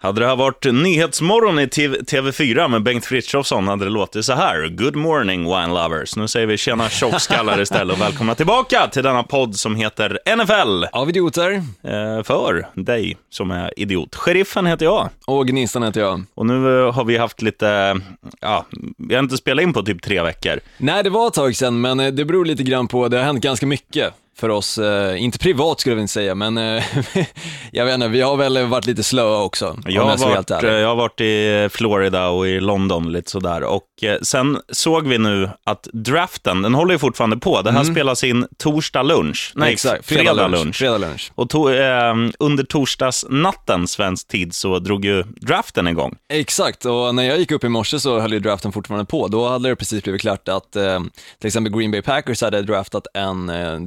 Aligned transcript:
Hade 0.00 0.20
det 0.20 0.26
här 0.26 0.36
varit 0.36 0.64
Nyhetsmorgon 0.64 1.58
i 1.58 1.66
TV4 1.66 2.68
med 2.68 2.82
Bengt 2.82 3.06
Frithiofsson 3.06 3.68
hade 3.68 3.84
det 3.84 3.90
låtit 3.90 4.24
så 4.24 4.32
här. 4.32 4.68
Good 4.68 4.96
morning 4.96 5.44
wine 5.44 5.66
lovers. 5.66 6.16
Nu 6.16 6.28
säger 6.28 6.46
vi 6.46 6.56
tjena 6.56 6.88
tjockskallar 6.88 7.60
istället 7.60 7.96
och 7.96 8.02
välkomna 8.02 8.34
tillbaka 8.34 8.86
till 8.86 9.02
denna 9.02 9.22
podd 9.22 9.56
som 9.56 9.76
heter 9.76 10.18
NFL. 10.36 10.84
Av 10.92 11.08
idioter. 11.08 11.52
Eh, 11.82 12.22
för 12.22 12.68
dig 12.74 13.16
som 13.30 13.50
är 13.50 13.78
idiot. 13.78 14.14
Sheriffen 14.14 14.66
heter 14.66 14.84
jag. 14.84 15.08
Och 15.26 15.46
Gnistan 15.46 15.82
heter 15.82 16.00
jag. 16.00 16.22
Och 16.34 16.46
nu 16.46 16.80
eh, 16.80 16.92
har 16.92 17.04
vi 17.04 17.16
haft 17.16 17.42
lite, 17.42 18.00
ja, 18.40 18.66
vi 18.98 19.14
har 19.14 19.22
inte 19.22 19.36
spelat 19.36 19.62
in 19.62 19.72
på 19.72 19.82
typ 19.82 20.02
tre 20.02 20.22
veckor. 20.22 20.60
Nej, 20.76 21.02
det 21.02 21.10
var 21.10 21.26
ett 21.26 21.34
tag 21.34 21.56
sedan, 21.56 21.80
men 21.80 22.00
eh, 22.00 22.12
det 22.12 22.24
beror 22.24 22.44
lite 22.44 22.62
grann 22.62 22.88
på, 22.88 23.08
det 23.08 23.16
har 23.16 23.24
hänt 23.24 23.42
ganska 23.42 23.66
mycket 23.66 24.14
för 24.38 24.48
oss, 24.48 24.78
eh, 24.78 25.22
inte 25.22 25.38
privat 25.38 25.80
skulle 25.80 25.94
jag 25.94 26.02
inte 26.02 26.12
säga, 26.12 26.34
men 26.34 26.58
eh, 26.58 26.84
jag 27.72 27.84
vet 27.84 27.94
inte, 27.94 28.08
vi 28.08 28.20
har 28.20 28.36
väl 28.36 28.66
varit 28.66 28.86
lite 28.86 29.02
slöa 29.02 29.42
också. 29.42 29.76
Jag 29.86 30.04
har, 30.04 30.18
varit, 30.18 30.50
eh, 30.50 30.70
jag 30.70 30.88
har 30.88 30.96
varit 30.96 31.20
i 31.20 31.68
Florida 31.72 32.28
och 32.28 32.48
i 32.48 32.60
London 32.60 33.12
lite 33.12 33.30
sådär. 33.30 33.62
Och 33.62 33.84
sen 34.22 34.58
såg 34.72 35.06
vi 35.06 35.18
nu 35.18 35.50
att 35.64 35.88
draften, 35.92 36.62
den 36.62 36.74
håller 36.74 36.92
ju 36.92 36.98
fortfarande 36.98 37.36
på. 37.36 37.62
Det 37.62 37.72
här 37.72 37.80
mm. 37.80 37.94
spelas 37.94 38.24
in 38.24 38.46
torsdag 38.58 39.02
lunch. 39.02 39.52
Nej, 39.54 39.72
Exakt. 39.72 40.06
Fredag, 40.06 40.22
fredag 40.22 40.48
lunch. 40.48 40.76
Fredag 40.76 40.98
lunch. 40.98 41.32
Och 41.34 41.50
to, 41.50 41.70
eh, 41.70 42.14
under 42.38 42.64
torsdagsnatten 42.64 43.88
svensk 43.88 44.28
tid 44.28 44.54
så 44.54 44.78
drog 44.78 45.04
ju 45.04 45.22
draften 45.22 45.88
igång. 45.88 46.16
Exakt, 46.28 46.84
och 46.84 47.14
när 47.14 47.22
jag 47.22 47.38
gick 47.38 47.50
upp 47.50 47.64
i 47.64 47.68
morse 47.68 48.00
så 48.00 48.20
höll 48.20 48.32
ju 48.32 48.40
draften 48.40 48.72
fortfarande 48.72 49.04
på. 49.04 49.28
Då 49.28 49.48
hade 49.48 49.68
det 49.68 49.76
precis 49.76 50.02
blivit 50.02 50.20
klart 50.20 50.48
att 50.48 50.76
eh, 50.76 51.00
till 51.38 51.46
exempel 51.46 51.72
Green 51.72 51.90
Bay 51.90 52.02
Packers 52.02 52.42
hade 52.42 52.62
draftat 52.62 53.06
en 53.14 53.48
eh, 53.48 53.78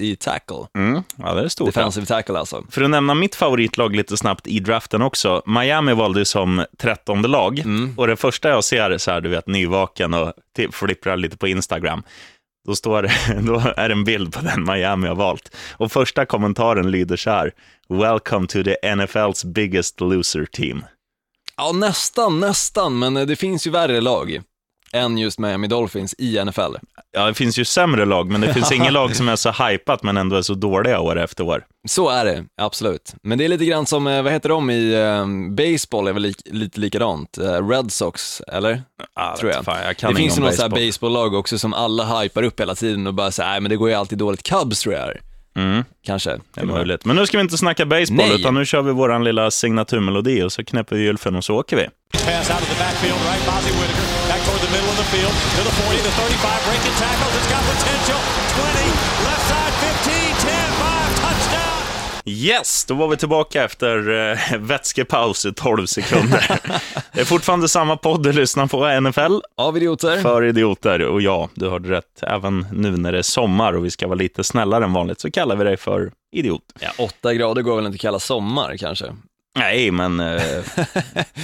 i 0.00 0.16
tackle. 0.16 0.66
Mm. 0.78 1.02
Ja, 1.16 1.34
det 1.34 1.42
är 1.42 1.48
stort. 1.48 1.74
Defensive 1.74 2.06
tackle 2.06 2.38
alltså. 2.38 2.64
För 2.70 2.82
att 2.82 2.90
nämna 2.90 3.14
mitt 3.14 3.34
favoritlag 3.34 3.96
lite 3.96 4.16
snabbt 4.16 4.46
i 4.46 4.60
draften 4.60 5.02
också. 5.02 5.42
Miami 5.46 5.92
valde 5.92 6.24
som 6.24 6.64
trettonde 6.78 7.28
lag 7.28 7.58
mm. 7.58 7.94
och 7.96 8.06
det 8.06 8.16
första 8.16 8.48
jag 8.48 8.64
ser 8.64 8.90
är 8.90 8.98
så 8.98 9.10
här, 9.10 9.20
du 9.20 9.28
vet, 9.28 9.46
nyvaken 9.46 10.14
och 10.14 10.32
flipprar 10.72 11.16
lite 11.16 11.36
på 11.36 11.48
Instagram. 11.48 12.02
Då, 12.66 12.74
står, 12.74 13.02
då 13.46 13.62
är 13.76 13.88
det 13.88 13.94
en 13.94 14.04
bild 14.04 14.34
på 14.34 14.40
den 14.40 14.64
Miami 14.64 15.08
har 15.08 15.14
valt. 15.14 15.56
Och 15.72 15.92
första 15.92 16.26
kommentaren 16.26 16.90
lyder 16.90 17.16
så 17.16 17.30
här. 17.30 17.52
Welcome 17.88 18.46
to 18.46 18.62
the 18.62 18.76
NFL's 18.82 19.46
biggest 19.46 20.00
loser 20.00 20.44
team. 20.44 20.84
Ja, 21.56 21.72
nästan, 21.72 22.40
nästan, 22.40 22.98
men 22.98 23.14
det 23.14 23.36
finns 23.36 23.66
ju 23.66 23.70
värre 23.70 24.00
lag 24.00 24.42
än 24.92 25.18
just 25.18 25.38
Miami 25.38 25.66
Dolphins 25.66 26.14
i 26.18 26.44
NFL. 26.44 26.74
Ja, 27.12 27.26
det 27.26 27.34
finns 27.34 27.58
ju 27.58 27.64
sämre 27.64 28.04
lag, 28.04 28.30
men 28.30 28.40
det 28.40 28.54
finns 28.54 28.72
inget 28.72 28.92
lag 28.92 29.16
som 29.16 29.28
är 29.28 29.36
så 29.36 29.50
hypat 29.50 30.02
men 30.02 30.16
ändå 30.16 30.36
är 30.36 30.42
så 30.42 30.54
dåliga 30.54 31.00
år 31.00 31.18
efter 31.18 31.44
år. 31.44 31.64
Så 31.88 32.08
är 32.10 32.24
det, 32.24 32.44
absolut. 32.56 33.14
Men 33.22 33.38
det 33.38 33.44
är 33.44 33.48
lite 33.48 33.64
grann 33.64 33.86
som, 33.86 34.06
eh, 34.06 34.22
vad 34.22 34.32
heter 34.32 34.48
de 34.48 34.70
i 34.70 34.96
um, 34.96 35.54
baseball, 35.56 36.08
är 36.08 36.12
väl 36.12 36.22
li 36.22 36.34
lite 36.44 36.80
likadant. 36.80 37.38
Uh, 37.40 37.68
Red 37.68 37.92
Sox, 37.92 38.40
eller? 38.40 38.82
Ah, 39.14 39.36
Tror 39.36 39.52
jag. 39.52 39.64
Fan, 39.64 39.76
jag 40.00 40.10
det 40.12 40.16
finns 40.16 40.38
ju 40.38 40.40
något 40.40 40.50
baseball. 40.50 40.70
baseballlag 40.70 41.34
också 41.34 41.58
som 41.58 41.74
alla 41.74 42.20
hypar 42.20 42.42
upp 42.42 42.60
hela 42.60 42.74
tiden 42.74 43.06
och 43.06 43.14
bara 43.14 43.30
säger, 43.30 43.50
nej 43.50 43.60
men 43.60 43.70
det 43.70 43.76
går 43.76 43.88
ju 43.88 43.94
alltid 43.94 44.18
dåligt. 44.18 44.42
Cubs 44.42 44.80
tror 44.80 44.94
jag 44.94 45.08
är. 45.08 45.20
Mm. 45.56 45.84
Kanske. 46.06 46.38
Det 46.54 46.60
är 46.60 46.64
möjligt. 46.64 47.04
Men 47.04 47.16
nu 47.16 47.26
ska 47.26 47.38
vi 47.38 47.42
inte 47.42 47.58
snacka 47.58 47.86
baseball, 47.86 48.28
Nej. 48.28 48.40
utan 48.40 48.54
nu 48.54 48.66
kör 48.66 48.82
vi 48.82 48.92
vår 48.92 49.24
lilla 49.24 49.50
signaturmelodi 49.50 50.42
och 50.42 50.52
så 50.52 50.64
knäpper 50.64 50.96
vi 50.96 51.02
gylfen 51.02 51.36
och 51.36 51.44
så 51.44 51.56
åker 51.56 51.76
vi. 51.76 51.88
Pass 52.12 52.50
out 52.50 52.60
of 52.60 52.68
the 52.68 52.84
backfield, 52.84 53.14
right, 53.14 53.46
Bozzy 53.46 53.72
Whitaker, 53.72 54.19
the 54.70 54.76
middle 54.76 54.90
of 54.90 54.96
the 54.96 55.04
field, 55.04 55.34
to 55.56 55.62
the 55.68 55.74
40, 55.82 55.96
the 55.96 56.10
35, 56.10 56.64
breaking 56.68 56.96
tackles, 57.04 57.34
it's 57.38 57.50
got 57.52 57.62
potential, 57.74 58.20
20, 58.54 58.86
left 59.26 59.44
side, 59.50 59.74
15, 60.04 60.12
10, 60.46 60.50
5, 60.50 61.14
touchdown! 61.22 61.82
Yes, 62.24 62.84
då 62.84 62.94
var 62.94 63.08
vi 63.08 63.16
tillbaka 63.16 63.64
efter 63.64 64.10
eh, 64.30 64.58
vätskepaus 64.58 65.46
i 65.46 65.52
12 65.52 65.86
sekunder. 65.86 66.60
det 67.12 67.20
är 67.20 67.24
fortfarande 67.24 67.68
samma 67.68 67.96
podd 67.96 68.22
du 68.22 68.32
lyssnar 68.32 68.66
på, 68.66 69.00
NFL. 69.00 69.40
Av 69.56 69.76
idioter. 69.76 70.20
För 70.20 70.44
idioter. 70.44 71.02
Och 71.02 71.22
ja, 71.22 71.48
du 71.54 71.68
hörde 71.68 71.90
rätt. 71.90 72.22
Även 72.22 72.66
nu 72.72 72.90
när 72.90 73.12
det 73.12 73.18
är 73.18 73.22
sommar 73.22 73.72
och 73.72 73.84
vi 73.84 73.90
ska 73.90 74.06
vara 74.06 74.18
lite 74.18 74.44
snällare 74.44 74.84
än 74.84 74.92
vanligt 74.92 75.20
så 75.20 75.30
kallar 75.30 75.56
vi 75.56 75.64
dig 75.64 75.76
för 75.76 76.12
idiot. 76.32 76.62
Ja, 76.80 76.90
åtta 76.98 77.34
grader 77.34 77.62
går 77.62 77.76
väl 77.76 77.86
inte 77.86 77.96
att 77.96 78.00
kalla 78.00 78.18
sommar 78.18 78.76
kanske? 78.76 79.06
Nej, 79.60 79.90
men 79.90 80.20
eh, 80.20 80.42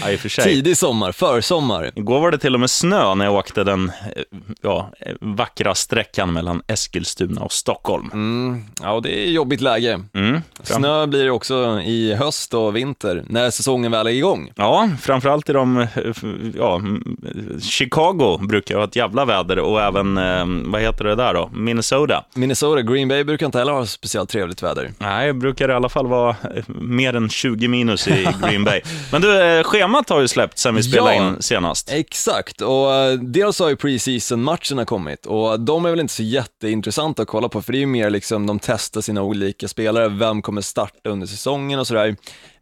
ja, 0.03 0.11
i 0.11 0.17
och 0.17 0.21
för 0.21 0.29
sig. 0.29 0.45
Tidig 0.55 0.77
sommar, 0.77 1.13
försommar. 1.13 1.91
Igår 1.95 2.21
var 2.21 2.31
det 2.31 2.39
till 2.39 2.55
och 2.55 2.61
med 2.61 2.71
snö 2.71 3.15
när 3.15 3.25
jag 3.25 3.35
åkte 3.35 3.65
den 3.65 3.93
eh, 4.17 4.23
ja, 4.63 4.91
vackra 5.21 5.75
sträckan 5.75 6.33
mellan 6.33 6.63
Eskilstuna 6.67 7.41
och 7.41 7.53
Stockholm. 7.53 8.11
Mm, 8.13 8.65
ja, 8.83 9.01
det 9.01 9.27
är 9.27 9.31
jobbigt 9.31 9.61
läge. 9.61 10.01
Mm, 10.15 10.41
snö 10.63 11.07
blir 11.07 11.25
det 11.25 11.31
också 11.31 11.81
i 11.81 12.15
höst 12.15 12.55
och 12.55 12.77
vinter, 12.77 13.25
när 13.29 13.51
säsongen 13.51 13.93
väl 13.93 14.07
är 14.07 14.11
igång. 14.11 14.53
Ja, 14.57 14.91
framförallt 15.01 15.49
i 15.49 15.53
de, 15.53 15.87
ja, 16.57 16.81
Chicago 17.61 18.39
brukar 18.49 18.77
ha 18.77 18.85
ett 18.85 18.97
jävla 18.97 19.25
väder 19.25 19.59
och 19.59 19.81
även, 19.83 20.19
eh, 20.19 20.71
vad 20.71 20.81
heter 20.81 21.05
det 21.05 21.15
där 21.15 21.35
då, 21.35 21.51
Minnesota. 21.53 22.25
Minnesota, 22.35 22.83
Green 22.83 23.09
Bay 23.09 23.25
brukar 23.25 23.47
inte 23.47 23.59
heller 23.59 23.73
ha 23.73 23.87
speciellt 23.87 24.31
trevligt 24.31 24.63
väder. 24.63 24.93
Nej, 24.99 25.27
det 25.27 25.35
brukar 25.35 25.69
i 25.69 25.73
alla 25.73 25.89
fall 25.89 26.07
vara 26.07 26.37
mer 26.67 27.17
än 27.17 27.29
20 27.29 27.69
minus 27.69 28.06
i 28.09 28.29
Green 28.43 28.65
Bay. 28.65 28.81
Men 29.13 29.23
du, 29.23 29.43
eh, 29.43 29.63
schemat 29.63 30.09
har 30.09 30.21
ju 30.21 30.29
släppt 30.29 30.59
sen 30.59 30.75
vi 30.75 30.83
spelade 30.83 31.17
ja, 31.17 31.29
in 31.29 31.43
senast. 31.43 31.93
Exakt, 31.93 32.61
och 32.61 32.87
uh, 32.87 33.13
dels 33.21 33.59
har 33.59 33.69
ju 33.69 33.77
preseason-matcherna 33.77 34.85
kommit 34.85 35.27
och 35.27 35.61
de 35.61 35.85
är 35.85 35.91
väl 35.91 36.01
inte 36.01 36.15
så 36.15 36.23
jätteintressanta 36.23 37.23
att 37.23 37.29
kolla 37.29 37.49
på, 37.49 37.63
för 37.63 37.73
det 37.73 37.79
är 37.79 37.81
ju 37.81 37.87
mer 37.87 38.11
liksom, 38.11 38.47
de 38.47 38.59
testar 38.59 39.01
sina 39.01 39.23
olika 39.23 39.69
spelare, 39.69 40.09
vem 40.09 40.43
kommer 40.43 40.61
starta 40.61 41.11
under 41.11 41.27
säsongen 41.27 41.79
och 41.79 41.87
sådär. 41.87 42.17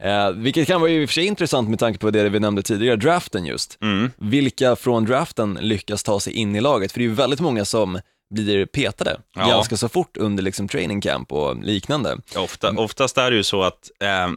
Uh, 0.04 0.30
vilket 0.34 0.66
kan 0.66 0.80
vara 0.80 0.90
i 0.90 1.04
och 1.04 1.08
för 1.08 1.14
sig 1.14 1.26
intressant 1.26 1.68
med 1.68 1.78
tanke 1.78 1.98
på 1.98 2.10
det 2.10 2.28
vi 2.28 2.40
nämnde 2.40 2.62
tidigare, 2.62 2.96
draften 2.96 3.46
just. 3.46 3.78
Mm. 3.82 4.10
Vilka 4.16 4.76
från 4.76 5.04
draften 5.04 5.58
lyckas 5.60 6.02
ta 6.02 6.20
sig 6.20 6.32
in 6.32 6.56
i 6.56 6.60
laget? 6.60 6.92
För 6.92 6.98
det 6.98 7.04
är 7.04 7.08
ju 7.08 7.14
väldigt 7.14 7.40
många 7.40 7.64
som 7.64 8.00
blir 8.34 8.66
petade 8.66 9.16
ja. 9.34 9.46
ganska 9.46 9.76
så 9.76 9.88
fort 9.88 10.16
under 10.16 10.42
liksom 10.42 10.68
training 10.68 11.00
camp 11.00 11.32
och 11.32 11.64
liknande. 11.64 12.18
Ofta, 12.36 12.70
oftast 12.70 13.18
är 13.18 13.30
det 13.30 13.36
ju 13.36 13.42
så 13.42 13.62
att 13.62 13.90
eh, 14.02 14.28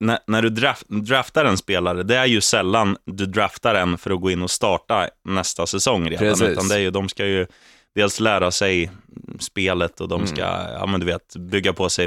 när, 0.00 0.18
när 0.26 0.42
du 0.42 0.50
draft, 0.50 0.88
draftar 0.88 1.44
en 1.44 1.56
spelare, 1.56 2.02
det 2.02 2.16
är 2.16 2.26
ju 2.26 2.40
sällan 2.40 2.96
du 3.04 3.26
draftar 3.26 3.74
en 3.74 3.98
för 3.98 4.10
att 4.10 4.20
gå 4.20 4.30
in 4.30 4.42
och 4.42 4.50
starta 4.50 5.08
nästa 5.24 5.66
säsong 5.66 6.10
redan. 6.10 6.18
Precis. 6.18 6.48
Utan 6.48 6.68
det 6.68 6.74
är 6.74 6.78
ju, 6.78 6.90
de 6.90 7.08
ska 7.08 7.26
ju 7.26 7.46
dels 7.94 8.20
lära 8.20 8.50
sig 8.50 8.90
spelet 9.38 10.00
och 10.00 10.08
de 10.08 10.26
ska, 10.26 10.44
mm. 10.44 10.72
ja 10.72 10.86
men 10.86 11.00
du 11.00 11.06
vet, 11.06 11.36
bygga 11.36 11.72
på 11.72 11.88
sig 11.88 12.06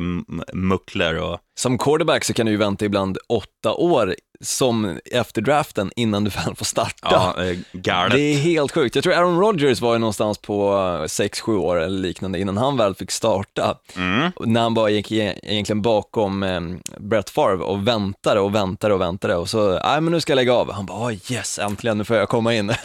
muckler 0.54 1.20
och... 1.20 1.40
Som 1.56 1.78
quarterback 1.78 2.24
så 2.24 2.34
kan 2.34 2.46
du 2.46 2.52
ju 2.52 2.58
vänta 2.58 2.86
ibland 2.86 3.18
åtta 3.28 3.74
år 3.74 4.16
som 4.44 5.00
efter 5.06 5.42
draften 5.42 5.92
innan 5.96 6.24
du 6.24 6.30
väl 6.30 6.56
får 6.56 6.66
starta. 6.66 7.08
Ja, 7.12 7.36
galet. 7.72 8.14
Det 8.14 8.22
är 8.22 8.38
helt 8.38 8.72
sjukt. 8.72 8.96
Jag 8.96 9.04
tror 9.04 9.14
Aaron 9.14 9.40
Rodgers 9.40 9.82
var 9.82 9.94
ju 9.94 10.00
någonstans 10.00 10.38
på 10.38 10.72
6-7 11.08 11.58
år 11.58 11.82
eller 11.82 12.00
liknande 12.00 12.40
innan 12.40 12.58
han 12.58 12.78
väl 12.78 12.96
fick 12.96 13.12
starta. 13.12 13.78
Mm. 13.96 14.32
När 14.40 14.62
han 14.62 14.74
bara 14.74 14.90
gick 14.90 15.12
egentligen 15.12 15.82
bakom 15.82 16.44
eh, 16.44 16.62
Brett 16.98 17.30
Favre 17.30 17.64
och 17.64 17.88
väntade 17.88 18.40
och 18.40 18.56
väntade 18.56 18.94
och 18.94 19.02
väntade 19.02 19.36
och 19.36 19.50
så, 19.50 19.80
nej 19.84 20.02
men 20.02 20.14
nu 20.14 20.22
ska 20.22 20.32
jag 20.32 20.36
lägga 20.36 20.54
av. 20.54 20.72
Han 20.72 20.86
bara, 20.86 21.08
oh, 21.08 21.14
yes, 21.32 21.60
äntligen, 21.60 21.98
nu 21.98 22.04
får 22.04 22.16
jag 22.16 22.30
komma 22.30 22.54
in. 22.54 22.68
det 22.68 22.78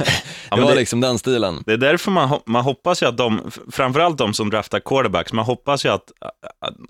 ja, 0.51 0.57
var 0.57 0.71
det, 0.71 0.75
liksom 0.75 1.01
den 1.01 1.19
stilen. 1.19 1.63
Det 1.67 1.73
är 1.73 1.77
därför 1.77 2.11
man, 2.11 2.41
man 2.47 2.65
hoppas 2.65 3.03
ju 3.03 3.07
att 3.07 3.17
de, 3.17 3.51
framförallt 3.73 4.08
de 4.17 4.35
som 4.35 4.51
draftar 4.51 4.81
quarterbacks, 4.81 5.33
man 5.33 5.45
hoppas 5.45 5.85
ju 5.85 5.89
att, 5.89 6.13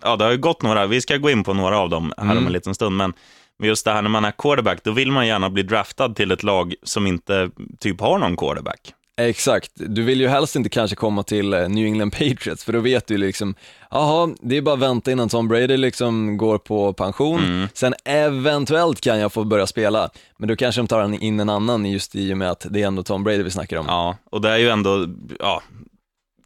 ja 0.03 0.17
det 0.17 0.25
har 0.25 0.31
ju 0.31 0.39
gått 0.39 0.63
några, 0.63 0.87
vi 0.87 1.01
ska 1.01 1.17
gå 1.17 1.31
in 1.31 1.45
på 1.45 1.55
några 1.55 1.79
av 1.79 1.91
dem 1.91 2.13
här 2.17 2.25
mm. 2.25 2.39
om 2.39 2.47
en 2.47 2.53
liten 2.53 2.75
stund, 2.75 2.97
men 2.97 3.13
men 3.59 3.69
just 3.69 3.85
det 3.85 3.93
här 3.93 4.03
när 4.03 4.11
man 4.11 4.25
är 4.25 4.31
quarterback, 4.31 4.85
då 4.85 4.91
vill 4.91 5.13
man 5.13 5.27
gärna 5.27 5.51
bli 5.51 5.63
draftad 5.63 6.09
till 6.09 6.31
ett 6.31 6.43
lag 6.43 6.75
som 6.83 7.07
inte 7.07 7.51
typ 7.81 8.01
har 8.01 8.19
någon 8.19 8.37
quarterback. 8.37 8.95
Exakt, 9.21 9.71
du 9.75 10.03
vill 10.03 10.21
ju 10.21 10.29
helst 10.29 10.57
inte 10.57 10.69
kanske 10.69 10.97
komma 10.97 11.23
till 11.23 11.55
eh, 11.55 11.69
New 11.69 11.87
England 11.87 12.11
Patriots, 12.11 12.65
för 12.65 12.73
då 12.73 12.81
vet 12.81 13.07
du 13.07 13.19
liksom, 13.19 13.55
jaha, 13.91 14.35
det 14.41 14.57
är 14.57 14.63
bara 14.63 14.75
att 14.75 14.81
vänta 14.81 15.13
innan 15.13 15.29
Tom 15.29 15.49
Brady 15.49 15.77
liksom 15.77 16.37
går 16.37 16.59
på 16.59 16.93
pension, 16.93 17.45
mm. 17.45 17.69
sen 17.75 17.95
eventuellt 18.05 19.01
kan 19.01 19.19
jag 19.19 19.33
få 19.33 19.45
börja 19.45 19.67
spela, 19.67 20.11
men 20.37 20.49
då 20.49 20.57
kanske 20.57 20.81
de 20.81 20.87
tar 20.87 21.25
in 21.25 21.41
en 21.41 21.49
annan 21.49 21.87
just 21.87 22.15
i 22.15 22.33
och 22.33 22.39
med 22.39 22.51
att 22.51 22.67
det 22.71 22.83
är 22.83 22.87
ändå 22.87 23.03
Tom 23.03 23.25
Brady 23.25 23.43
vi 23.43 23.51
snackar 23.51 23.77
om. 23.77 23.87
Ja, 23.89 24.17
och 24.31 24.41
det 24.41 24.51
är 24.51 24.59
ju 24.59 24.69
ändå, 24.69 25.07
ja, 25.39 25.63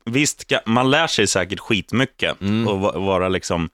visst, 0.05 0.53
man 0.67 0.91
lär 0.91 1.07
sig 1.07 1.27
säkert 1.27 1.61
skitmycket 1.61 2.41
mm. 2.41 2.69
och 2.69 3.03
vara 3.03 3.29
liksom 3.29 3.71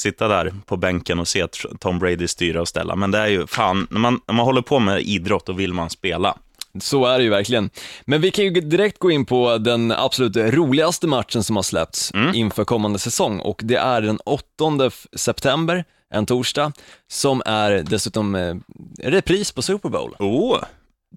sitta 0.00 0.28
där 0.28 0.54
på 0.66 0.76
bänken 0.76 1.18
och 1.18 1.28
se 1.28 1.46
Tom 1.80 1.98
Brady 1.98 2.28
styra 2.28 2.60
och 2.60 2.68
ställa. 2.68 2.96
Men 2.96 3.10
det 3.10 3.18
är 3.18 3.26
ju, 3.26 3.46
fan, 3.46 3.86
när 3.90 4.00
man, 4.00 4.20
när 4.26 4.34
man 4.34 4.44
håller 4.44 4.62
på 4.62 4.78
med 4.78 5.02
idrott, 5.02 5.46
då 5.46 5.52
vill 5.52 5.72
man 5.72 5.90
spela. 5.90 6.36
Så 6.80 7.06
är 7.06 7.18
det 7.18 7.24
ju 7.24 7.30
verkligen. 7.30 7.70
Men 8.04 8.20
vi 8.20 8.30
kan 8.30 8.44
ju 8.44 8.50
direkt 8.50 8.98
gå 8.98 9.10
in 9.10 9.26
på 9.26 9.58
den 9.58 9.92
absolut 9.92 10.36
roligaste 10.36 11.06
matchen 11.06 11.44
som 11.44 11.56
har 11.56 11.62
släppts 11.62 12.14
mm. 12.14 12.34
inför 12.34 12.64
kommande 12.64 12.98
säsong 12.98 13.40
och 13.40 13.60
det 13.64 13.76
är 13.76 14.00
den 14.02 14.18
8 14.24 14.90
september, 15.16 15.84
en 16.14 16.26
torsdag, 16.26 16.72
som 17.08 17.42
är 17.46 17.70
dessutom 17.70 18.34
eh, 18.34 18.54
repris 19.02 19.52
på 19.52 19.62
Super 19.62 19.88
Bowl. 19.88 20.14
Oh. 20.18 20.58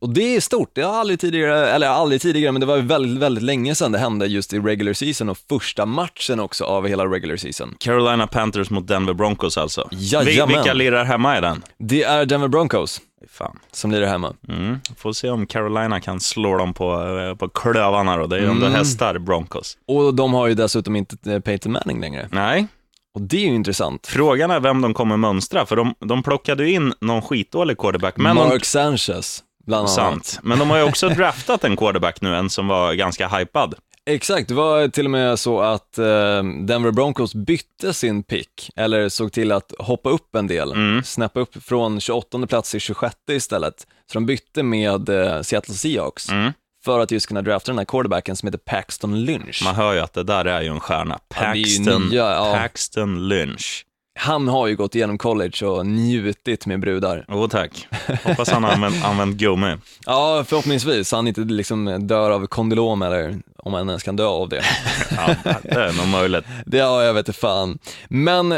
Och 0.02 0.10
det 0.14 0.36
är 0.36 0.40
stort. 0.42 0.70
Det 0.74 0.82
har 0.82 0.94
aldrig 0.94 1.20
tidigare, 1.20 1.70
eller 1.70 1.88
aldrig 1.88 2.22
tidigare, 2.22 2.52
men 2.52 2.60
det 2.60 2.66
var 2.66 2.78
väldigt, 2.78 3.22
väldigt 3.22 3.44
länge 3.44 3.76
sedan 3.76 3.92
det 3.92 3.98
hände 4.00 4.26
just 4.26 4.54
i 4.54 4.60
regular 4.60 4.94
season 4.94 5.30
och 5.30 5.38
första 5.50 5.86
matchen 5.86 6.40
också 6.40 6.64
av 6.66 6.88
hela 6.88 7.06
regular 7.06 7.36
season. 7.36 7.76
Carolina 7.80 8.28
Panthers 8.28 8.70
mot 8.70 8.88
Denver 8.88 9.14
Broncos 9.14 9.58
alltså. 9.58 9.90
Jajamän. 9.92 10.48
Vilka 10.56 10.74
lirar 10.74 11.04
hemma 11.06 11.38
i 11.38 11.42
den? 11.42 11.64
Det 11.80 12.04
är 12.04 12.26
Denver 12.26 12.48
Broncos 12.48 13.02
Fan. 13.30 13.60
som 13.72 13.92
lirar 13.92 14.08
hemma. 14.08 14.34
Mm. 14.50 14.78
Får 14.98 15.14
se 15.14 15.30
om 15.30 15.46
Carolina 15.48 16.00
kan 16.00 16.20
slå 16.20 16.58
dem 16.58 16.74
på, 16.74 16.94
eh, 17.20 17.36
på 17.36 17.50
klövarna 17.50 18.18
då. 18.18 18.28
Det 18.28 18.36
är 18.36 18.40
ju 18.40 18.46
Mm. 18.50 18.74
hästar, 18.74 19.18
Broncos. 19.18 19.78
Och 19.88 20.14
de 20.16 20.34
har 20.34 20.48
ju 20.48 20.54
dessutom 20.54 20.96
inte 20.96 21.32
eh, 21.34 21.40
Peyton 21.40 21.72
Manning 21.72 22.02
längre. 22.02 22.28
Nej, 22.32 22.68
Och 23.16 23.22
det 23.22 23.38
är 23.38 23.42
ju 23.42 23.56
intressant. 23.56 24.08
frågan 24.08 24.52
är 24.52 24.60
vem 24.60 24.82
de 24.82 24.94
kommer 24.94 25.18
mönstra, 25.18 25.66
för 25.66 25.76
de, 25.76 25.96
de 26.00 26.24
plockade 26.24 26.64
ju 26.64 26.72
in 26.76 26.94
någon 27.02 27.22
skitdålig 27.22 27.78
quarterback. 27.78 28.18
Men 28.18 28.36
de, 28.36 28.48
Mark 28.50 28.66
Sanchez, 28.66 29.44
bland 29.68 29.80
annat. 29.82 29.96
sant. 29.96 30.40
Men 30.44 30.60
de 30.60 30.70
har 30.70 30.78
ju 30.78 30.84
också 30.84 31.10
draftat 31.10 31.64
en 31.64 31.78
quarterback 31.78 32.22
nu, 32.22 32.36
en 32.36 32.50
som 32.50 32.68
var 32.68 32.94
ganska 32.94 33.28
hypad. 33.28 33.76
Exakt, 34.06 34.48
det 34.48 34.54
var 34.54 34.88
till 34.88 35.06
och 35.06 35.12
med 35.12 35.40
så 35.40 35.62
att 35.62 35.98
eh, 35.98 36.44
Denver 36.66 36.92
Broncos 36.92 37.36
bytte 37.36 37.94
sin 37.94 38.24
pick, 38.24 38.70
eller 38.76 39.10
såg 39.10 39.32
till 39.32 39.52
att 39.52 39.72
hoppa 39.80 40.10
upp 40.10 40.36
en 40.36 40.48
del, 40.48 40.72
Mm. 40.72 41.04
snappa 41.04 41.40
upp 41.40 41.64
från 41.64 42.00
28 42.00 42.48
plats 42.48 42.72
till 42.72 42.80
26 42.80 43.16
istället. 43.32 43.74
Så 44.12 44.14
de 44.14 44.26
bytte 44.26 44.64
med 44.64 45.10
eh, 45.10 45.42
Seattle 45.42 45.74
Seahawks 45.74 46.30
Mm. 46.30 46.52
för 46.86 47.00
att 47.00 47.12
just 47.12 47.28
kunna 47.28 47.42
drafta 47.42 47.72
den 47.72 47.78
här 47.78 47.86
quarterbacken 47.86 48.36
som 48.36 48.48
heter 48.48 48.60
Paxton 48.66 49.26
Lynch. 49.26 49.62
Man 49.64 49.76
hör 49.76 49.94
ju 49.94 50.00
att 50.00 50.14
det 50.14 50.24
där 50.24 50.46
är 50.46 50.62
ju 50.62 50.68
en 50.68 50.80
stjärna. 50.80 51.20
Ja, 51.30 51.36
Paxton, 51.36 52.08
nya, 52.10 52.32
ja. 52.34 52.54
Paxton 52.58 53.28
Lynch. 53.28 53.86
Han 54.20 54.48
har 54.48 54.68
ju 54.68 54.76
gått 54.76 54.96
igenom 54.96 55.18
college 55.18 55.66
och 55.66 55.86
njutit 55.86 56.66
med 56.66 56.80
brudar. 56.80 57.26
Jo 57.30 57.48
tack. 57.48 57.88
Hoppas 58.24 58.50
han 58.52 58.64
har 58.64 58.72
använt, 58.72 59.06
använt 59.06 59.36
gummi. 59.38 59.76
Ja, 60.06 60.44
förhoppningsvis, 60.48 61.12
han 61.12 61.28
inte 61.28 61.42
liksom 61.42 62.08
dör 62.08 62.32
av 62.32 62.48
kondylom 62.48 63.02
eller 63.02 63.40
om 63.58 63.74
han 63.74 63.90
ens 63.90 64.04
kan 64.04 64.16
dö 64.16 64.26
av 64.26 64.50
det. 64.50 64.62
Ja, 65.18 65.36
det 65.64 65.70
är 65.82 65.98
nog 65.98 66.08
möjligt. 66.08 66.46
Det, 66.66 66.78
ja, 66.78 67.04
jag 67.04 67.14
vet 67.14 67.28
inte 67.28 67.40
fan. 67.40 67.78
Men 68.10 68.52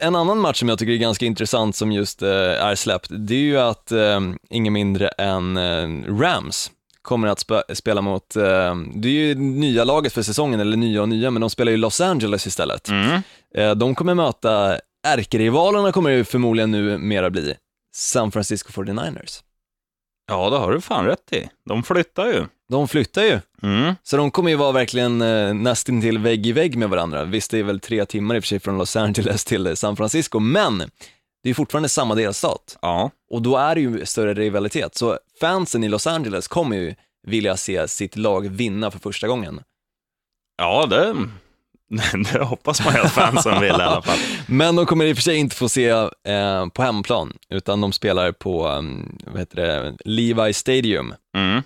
en 0.00 0.16
annan 0.16 0.38
match 0.38 0.58
som 0.58 0.68
jag 0.68 0.78
tycker 0.78 0.92
är 0.92 0.96
ganska 0.96 1.26
intressant 1.26 1.76
som 1.76 1.92
just 1.92 2.22
eh, 2.22 2.28
är 2.64 2.74
släppt, 2.74 3.08
det 3.10 3.34
är 3.34 3.38
ju 3.38 3.58
att 3.60 3.92
eh, 3.92 4.20
ingen 4.50 4.72
mindre 4.72 5.08
än 5.08 5.56
eh, 5.56 6.12
Rams 6.20 6.70
kommer 7.02 7.28
att 7.28 7.38
spe- 7.46 7.74
spela 7.74 8.00
mot, 8.00 8.36
eh, 8.36 8.74
det 8.94 9.08
är 9.08 9.12
ju 9.12 9.34
nya 9.34 9.84
laget 9.84 10.12
för 10.12 10.22
säsongen, 10.22 10.60
eller 10.60 10.76
nya 10.76 11.02
och 11.02 11.08
nya, 11.08 11.30
men 11.30 11.40
de 11.40 11.50
spelar 11.50 11.72
ju 11.72 11.78
Los 11.78 12.00
Angeles 12.00 12.46
istället. 12.46 12.88
Mm. 12.88 13.22
Eh, 13.54 13.70
de 13.74 13.94
kommer 13.94 14.14
möta, 14.14 14.78
ärkerivalerna 15.12 15.92
kommer 15.92 16.10
ju 16.10 16.24
förmodligen 16.24 16.70
nu 16.70 16.98
mera 16.98 17.30
bli, 17.30 17.54
San 17.94 18.32
Francisco 18.32 18.72
49ers. 18.82 19.42
Ja, 20.30 20.50
det 20.50 20.56
har 20.58 20.72
du 20.72 20.80
fan 20.80 21.04
rätt 21.06 21.32
i. 21.32 21.48
De 21.64 21.82
flyttar 21.82 22.26
ju. 22.26 22.44
De 22.68 22.88
flyttar 22.88 23.22
ju, 23.22 23.40
Mm. 23.62 23.94
så 24.02 24.16
de 24.16 24.30
kommer 24.30 24.50
ju 24.50 24.56
vara 24.56 24.72
verkligen 24.72 25.22
eh, 25.22 25.54
nästintill 25.54 26.18
vägg 26.18 26.46
i 26.46 26.52
vägg 26.52 26.76
med 26.76 26.88
varandra. 26.90 27.24
Visst, 27.24 27.50
det 27.50 27.58
är 27.58 27.62
väl 27.62 27.80
tre 27.80 28.06
timmar 28.06 28.34
i 28.34 28.38
och 28.38 28.42
för 28.44 28.48
sig 28.48 28.60
från 28.60 28.78
Los 28.78 28.96
Angeles 28.96 29.44
till 29.44 29.76
San 29.76 29.96
Francisco, 29.96 30.38
men 30.38 30.78
det 31.42 31.50
är 31.50 31.54
fortfarande 31.54 31.88
samma 31.88 32.14
delstat. 32.14 32.78
Ja, 32.82 33.10
Och 33.30 33.42
då 33.42 33.56
är 33.56 33.74
det 33.74 33.80
ju 33.80 34.06
större 34.06 34.34
rivalitet. 34.34 34.94
Så 34.94 35.18
fansen 35.40 35.84
i 35.84 35.88
Los 35.88 36.06
Angeles 36.06 36.48
kommer 36.48 36.76
ju 36.76 36.94
vilja 37.26 37.56
se 37.56 37.88
sitt 37.88 38.16
lag 38.16 38.48
vinna 38.48 38.90
för 38.90 38.98
första 38.98 39.28
gången. 39.28 39.60
ja 40.58 40.86
det, 40.86 41.14
det 42.32 42.44
hoppas 42.44 42.84
man 42.84 42.94
ju 42.94 43.00
att 43.00 43.12
fansen 43.12 43.60
vill 43.60 43.70
i 43.70 43.72
alla 43.72 44.02
fall. 44.02 44.18
Men 44.46 44.76
de 44.76 44.86
kommer 44.86 45.04
i 45.04 45.12
och 45.12 45.16
för 45.16 45.22
sig 45.22 45.36
inte 45.36 45.56
få 45.56 45.68
se 45.68 45.88
eh, 45.88 46.66
på 46.74 46.82
hemplan, 46.82 47.32
utan 47.50 47.80
de 47.80 47.92
spelar 47.92 48.32
på, 48.32 48.68
um, 48.68 49.18
vad 49.26 49.38
heter 49.38 49.56
det, 49.56 49.96
Levi 50.04 50.52
Stadium. 50.52 51.14
Mm. 51.36 51.62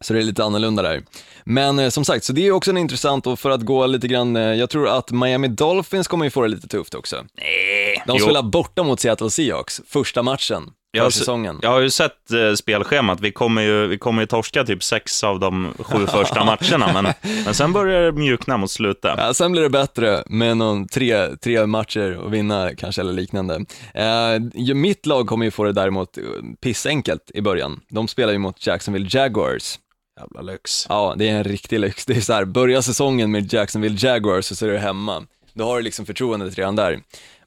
Så 0.00 0.12
det 0.12 0.20
är 0.20 0.24
lite 0.24 0.44
annorlunda 0.44 0.82
där. 0.82 1.02
Men 1.44 1.78
eh, 1.78 1.88
som 1.88 2.04
sagt, 2.04 2.24
så 2.24 2.32
det 2.32 2.46
är 2.46 2.52
också 2.52 2.70
en 2.70 2.78
intressant, 2.78 3.26
och 3.26 3.38
för 3.38 3.50
att 3.50 3.62
gå 3.62 3.86
lite 3.86 4.08
grann, 4.08 4.36
eh, 4.36 4.42
jag 4.42 4.70
tror 4.70 4.88
att 4.88 5.10
Miami 5.10 5.48
Dolphins 5.48 6.08
kommer 6.08 6.24
ju 6.24 6.30
få 6.30 6.42
det 6.42 6.48
lite 6.48 6.68
tufft 6.68 6.94
också. 6.94 7.24
Nej. 7.34 8.02
De 8.06 8.18
spelar 8.18 8.42
borta 8.42 8.82
mot 8.82 9.00
Seattle 9.00 9.30
Seahawks, 9.30 9.80
första 9.86 10.22
matchen 10.22 10.70
Jag 10.94 11.04
har. 11.04 11.58
Jag 11.62 11.70
har 11.70 11.80
ju 11.80 11.90
sett 11.90 12.30
eh, 12.30 12.54
spelschemat. 12.54 13.20
Vi 13.20 13.32
kommer 13.32 13.62
ju, 13.62 13.86
vi 13.86 13.98
kommer 13.98 14.22
ju 14.22 14.26
torska 14.26 14.64
typ 14.64 14.82
sex 14.82 15.24
av 15.24 15.40
de 15.40 15.74
sju 15.78 16.06
första 16.12 16.44
matcherna, 16.44 17.02
men, 17.02 17.14
men 17.44 17.54
sen 17.54 17.72
börjar 17.72 18.02
det 18.02 18.12
mjukna 18.12 18.56
mot 18.56 18.70
slutet. 18.70 19.14
Ja, 19.18 19.34
sen 19.34 19.52
blir 19.52 19.62
det 19.62 19.70
bättre 19.70 20.22
med 20.26 20.56
någon 20.56 20.88
tre, 20.88 21.36
tre 21.36 21.66
matcher 21.66 22.16
och 22.16 22.34
vinna 22.34 22.74
kanske 22.74 23.00
eller 23.00 23.12
liknande. 23.12 23.64
Eh, 23.94 24.74
mitt 24.74 25.06
lag 25.06 25.26
kommer 25.26 25.44
ju 25.44 25.50
få 25.50 25.64
det 25.64 25.72
däremot 25.72 26.18
eh, 26.18 26.24
pissenkelt 26.60 27.30
i 27.34 27.40
början. 27.40 27.80
De 27.88 28.08
spelar 28.08 28.32
ju 28.32 28.38
mot 28.38 28.66
Jacksonville 28.66 29.08
Jaguars. 29.10 29.78
Jävla 30.20 30.52
lyx. 30.52 30.86
Ja, 30.88 31.14
det 31.18 31.28
är 31.28 31.34
en 31.34 31.44
riktig 31.44 31.80
lyx. 31.80 32.06
Det 32.06 32.16
är 32.16 32.20
så 32.20 32.32
här, 32.32 32.44
börja 32.44 32.82
säsongen 32.82 33.30
med 33.30 33.52
Jacksonville 33.52 33.98
Jaguars 33.98 34.50
och 34.50 34.56
så 34.56 34.66
är 34.66 34.70
du 34.70 34.78
hemma. 34.78 35.26
Då 35.54 35.64
har 35.64 35.76
du 35.76 35.82
liksom 35.82 36.06
förtroendet 36.06 36.58
redan 36.58 36.76
där. 36.76 37.00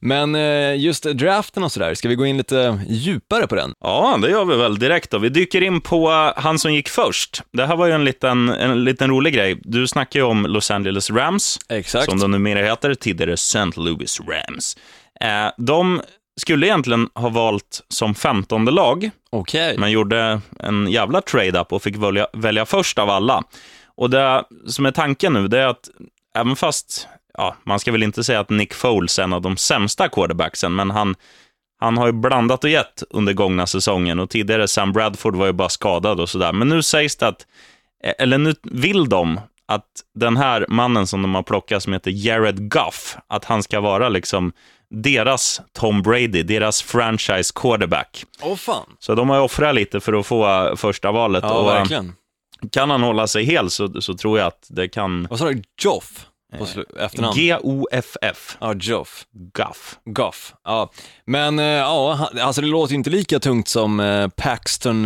Men 0.05 0.35
eh, 0.35 0.75
just 0.75 1.03
draften 1.03 1.63
och 1.63 1.71
sådär, 1.71 1.93
ska 1.93 2.09
vi 2.09 2.15
gå 2.15 2.25
in 2.25 2.37
lite 2.37 2.79
djupare 2.87 3.47
på 3.47 3.55
den? 3.55 3.73
Ja, 3.83 4.19
det 4.21 4.29
gör 4.29 4.45
vi 4.45 4.55
väl 4.55 4.79
direkt 4.79 5.11
då. 5.11 5.17
Vi 5.17 5.29
dyker 5.29 5.61
in 5.61 5.81
på 5.81 6.11
eh, 6.11 6.43
han 6.43 6.59
som 6.59 6.73
gick 6.73 6.89
först. 6.89 7.41
Det 7.53 7.65
här 7.65 7.75
var 7.75 7.85
ju 7.85 7.91
en 7.91 8.05
liten, 8.05 8.49
en 8.49 8.83
liten 8.83 9.09
rolig 9.09 9.33
grej. 9.33 9.59
Du 9.63 9.87
snackar 9.87 10.19
ju 10.19 10.25
om 10.25 10.45
Los 10.45 10.71
Angeles 10.71 11.11
Rams, 11.11 11.59
Exakt. 11.69 12.05
som 12.09 12.19
de 12.19 12.31
numera 12.31 12.59
heter, 12.59 12.93
tidigare 12.93 13.33
St. 13.33 13.71
Louis 13.75 14.19
Rams. 14.19 14.77
Eh, 15.21 15.51
de 15.57 16.01
skulle 16.41 16.67
egentligen 16.67 17.09
ha 17.13 17.29
valt 17.29 17.81
som 17.89 18.15
femtonde 18.15 18.71
lag, 18.71 19.09
Okej. 19.29 19.77
men 19.77 19.91
gjorde 19.91 20.41
en 20.59 20.87
jävla 20.87 21.21
trade-up 21.21 21.73
och 21.73 21.83
fick 21.83 21.95
välja, 21.95 22.27
välja 22.33 22.65
först 22.65 22.99
av 22.99 23.09
alla. 23.09 23.43
Och 23.97 24.09
det 24.09 24.43
som 24.67 24.85
är 24.85 24.91
tanken 24.91 25.33
nu, 25.33 25.47
det 25.47 25.59
är 25.59 25.67
att 25.67 25.89
även 26.37 26.55
fast, 26.55 27.07
ja, 27.37 27.55
man 27.63 27.79
ska 27.79 27.91
väl 27.91 28.03
inte 28.03 28.23
säga 28.23 28.39
att 28.39 28.49
Nick 28.49 28.73
Foles 28.73 29.19
är 29.19 29.23
en 29.23 29.33
av 29.33 29.41
de 29.41 29.57
sämsta 29.57 30.09
quarterbacksen, 30.09 30.75
men 30.75 30.91
han, 30.91 31.15
han 31.79 31.97
har 31.97 32.05
ju 32.05 32.11
blandat 32.11 32.63
och 32.63 32.69
gett 32.69 33.03
under 33.09 33.33
gångna 33.33 33.67
säsongen 33.67 34.19
och 34.19 34.29
tidigare 34.29 34.67
Sam 34.67 34.93
Bradford 34.93 35.35
var 35.35 35.45
ju 35.45 35.51
bara 35.51 35.69
skadad 35.69 36.19
och 36.19 36.29
sådär. 36.29 36.53
Men 36.53 36.69
nu 36.69 36.83
sägs 36.83 37.15
det 37.15 37.27
att, 37.27 37.47
eller 38.17 38.37
nu 38.37 38.55
vill 38.63 39.09
de 39.09 39.39
att 39.67 39.87
den 40.15 40.37
här 40.37 40.65
mannen 40.69 41.07
som 41.07 41.21
de 41.21 41.35
har 41.35 41.43
plockat 41.43 41.83
som 41.83 41.93
heter 41.93 42.11
Jared 42.11 42.71
Goff, 42.71 43.17
att 43.27 43.45
han 43.45 43.63
ska 43.63 43.81
vara 43.81 44.09
liksom 44.09 44.53
deras 44.89 45.61
Tom 45.73 46.01
Brady, 46.01 46.43
deras 46.43 46.81
franchise 46.81 47.51
quarterback. 47.55 48.25
Åh 48.41 48.55
fan. 48.55 48.85
Så 48.99 49.15
de 49.15 49.29
har 49.29 49.39
offrat 49.39 49.75
lite 49.75 49.99
för 49.99 50.13
att 50.13 50.25
få 50.25 50.67
äh, 50.67 50.75
första 50.75 51.11
valet. 51.11 51.43
Ja, 51.43 51.53
och, 51.53 51.71
äh, 51.71 51.77
verkligen. 51.77 52.13
kan 52.71 52.89
han 52.89 53.03
hålla 53.03 53.27
sig 53.27 53.43
hel 53.43 53.69
så, 53.69 54.01
så 54.01 54.13
tror 54.13 54.39
jag 54.39 54.47
att 54.47 54.67
det 54.69 54.87
kan... 54.87 55.27
Vad 55.29 55.39
sa 55.39 55.45
du? 55.45 55.61
Joff? 55.81 56.27
På 56.57 56.65
slu- 56.65 56.99
efternamn? 56.99 57.35
G-O-F-F. 57.35 58.57
Ja, 58.59 58.73
Joff. 58.73 59.25
Guff. 59.53 59.97
Goff, 60.05 60.53
ja. 60.63 60.91
Men 61.25 61.59
eh, 61.59 61.65
ja, 61.65 62.29
alltså 62.41 62.61
det 62.61 62.67
låter 62.67 62.91
ju 62.91 62.97
inte 62.97 63.09
lika 63.09 63.39
tungt 63.39 63.67
som 63.67 63.99
eh, 63.99 64.27
Paxton, 64.27 65.05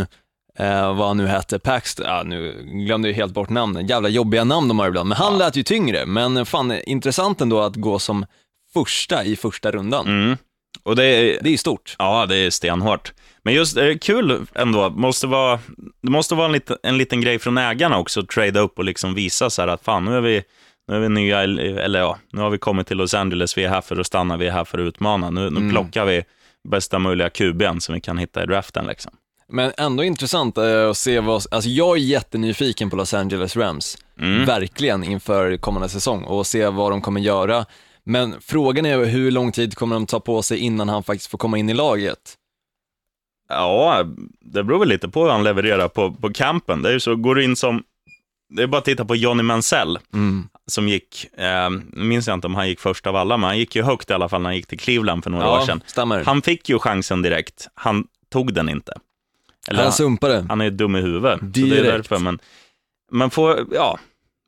eh, 0.60 0.96
vad 0.96 1.08
han 1.08 1.18
nu 1.18 1.28
hette, 1.28 1.60
Paxton, 1.60 2.06
ja 2.06 2.24
nu 2.24 2.64
glömde 2.86 3.10
jag 3.10 3.16
helt 3.16 3.34
bort 3.34 3.50
namnet, 3.50 3.90
jävla 3.90 4.10
jobbiga 4.10 4.44
namn 4.44 4.68
de 4.68 4.80
har 4.80 4.88
ibland, 4.88 5.10
men 5.10 5.18
han 5.18 5.38
lät 5.38 5.56
ju 5.56 5.64
tyngre, 5.64 6.06
men 6.06 6.46
fan 6.46 6.72
intressant 6.86 7.42
ändå 7.42 7.62
att 7.62 7.76
gå 7.76 8.00
som 8.00 8.26
första 8.74 9.24
i 9.24 9.36
första 9.36 9.72
rundan. 9.72 10.08
Mm. 10.08 10.38
Och 10.84 10.96
det 10.96 11.06
är, 11.06 11.40
Det 11.44 11.50
är 11.54 11.58
stort. 11.58 11.96
ja, 12.00 12.26
det 12.26 12.36
är 12.36 12.50
stenhårt. 12.50 13.14
Men 13.44 13.54
just 13.54 13.76
det 13.76 13.86
är 13.86 13.98
kul 13.98 14.46
ändå. 14.56 14.90
Måste 14.90 15.28
vara, 15.28 15.60
det 16.02 16.10
måste 16.12 16.36
vara 16.36 16.46
en 16.46 16.52
liten, 16.52 16.78
en 16.84 16.98
liten 16.98 17.22
grej 17.22 17.40
från 17.40 17.58
ägarna 17.58 17.98
också, 17.98 18.20
att 18.20 18.30
trada 18.30 18.60
upp 18.60 18.78
och 18.78 18.84
liksom 18.86 19.14
visa 19.14 19.50
så 19.50 19.62
här 19.62 19.68
att 19.68 19.84
fan, 19.84 20.06
nu 20.06 20.16
är 20.18 20.22
vi, 20.22 20.44
nu 20.90 20.96
är 20.96 21.00
vi 21.00 21.10
nya, 21.10 21.42
eller 21.42 22.00
ja, 22.00 22.18
nu 22.32 22.42
har 22.42 22.50
vi 22.50 22.58
kommit 22.58 22.88
till 22.88 22.98
Los 22.98 23.14
Angeles, 23.14 23.58
vi 23.58 23.64
är 23.64 23.70
här 23.70 23.82
för 23.82 24.00
att 24.00 24.08
stanna, 24.08 24.38
vi 24.38 24.48
är 24.48 24.52
här 24.52 24.66
för 24.66 24.78
att 24.78 24.84
utmana. 24.88 25.30
Nu, 25.30 25.50
nu 25.50 25.72
plockar 25.72 26.06
vi 26.06 26.24
bästa 26.70 27.00
möjliga 27.00 27.30
QB'n 27.30 27.80
som 27.80 27.96
vi 27.96 28.02
kan 28.02 28.18
hitta 28.18 28.44
i 28.44 28.46
draften. 28.46 28.86
Liksom. 28.88 29.12
Men 29.48 29.72
ändå 29.78 30.04
intressant 30.04 30.58
eh, 30.58 30.90
att 30.90 30.98
se 30.98 31.20
vad, 31.20 31.46
alltså 31.52 31.70
jag 31.70 31.98
är 31.98 32.02
jättenyfiken 32.02 32.90
på 32.90 32.96
Los 32.96 33.14
Angeles 33.14 33.58
Rams, 33.58 33.98
verkligen 34.46 35.04
inför 35.04 35.58
kommande 35.58 35.90
säsong 35.90 36.24
och 36.24 36.48
se 36.48 36.68
vad 36.68 36.92
de 36.92 37.02
kommer 37.02 37.22
göra. 37.22 37.66
Men 38.04 38.36
frågan 38.42 38.86
är 38.86 39.06
hur 39.06 39.32
lång 39.32 39.52
tid 39.52 39.76
kommer 39.76 39.96
de 39.96 40.06
ta 40.06 40.20
på 40.20 40.42
sig 40.42 40.58
innan 40.58 40.90
han 40.90 41.04
faktiskt 41.04 41.32
får 41.32 41.38
komma 41.38 41.58
in 41.58 41.70
i 41.70 41.74
laget? 41.74 42.36
Ja, 43.50 44.04
det 44.42 44.64
beror 44.64 44.80
väl 44.80 44.90
lite 44.90 45.10
på 45.10 45.24
hur 45.24 45.30
han 45.30 45.44
levererar 45.44 45.88
på, 45.88 46.12
på 46.14 46.34
campen. 46.34 46.82
Det 46.82 46.90
är 46.90 46.94
ju 46.94 47.00
så, 47.00 47.16
går 47.16 47.36
du 47.36 47.44
in 47.44 47.56
som, 47.56 47.84
det 48.50 48.64
är 48.64 48.68
bara 48.68 48.78
att 48.78 48.86
titta 48.86 49.06
på 49.06 49.16
Johnny 49.16 49.44
Mansell, 49.44 50.00
som 50.68 50.88
gick, 50.88 51.40
eh, 51.40 51.70
minns 51.94 52.28
jag 52.28 52.34
inte 52.34 52.48
om 52.48 52.56
han 52.56 52.68
gick 52.68 52.80
först 52.80 53.08
av 53.08 53.16
alla, 53.16 53.38
men 53.38 53.48
han 53.48 53.58
gick 53.58 53.76
ju 53.76 53.84
högt 53.84 54.10
i 54.10 54.14
alla 54.14 54.30
fall 54.30 54.42
när 54.42 54.50
han 54.50 54.56
gick 54.56 54.68
till 54.68 54.80
Cleveland 54.80 55.24
för 55.24 55.32
några 55.32 55.50
år 55.52 55.66
sedan. 55.66 55.82
stämmer. 55.86 56.24
Han 56.24 56.42
fick 56.42 56.70
ju 56.70 56.80
chansen 56.80 57.22
direkt, 57.22 57.68
han 57.74 58.08
tog 58.30 58.54
den 58.54 58.70
inte. 58.70 58.94
Eller, 59.68 59.84
han 59.84 59.92
sumpade. 59.92 60.46
han 60.50 60.62
är 60.62 60.66
ju 60.66 60.72
dum 60.72 60.96
i 60.96 61.02
huvudet, 61.02 61.40
så 61.40 61.46
det 61.46 61.62
är 61.62 61.66
Direkt. 61.66 61.86
därför. 61.86 62.20
Men, 62.20 62.40
men 63.12 63.30
får, 63.30 63.68
ja, 63.72 64.00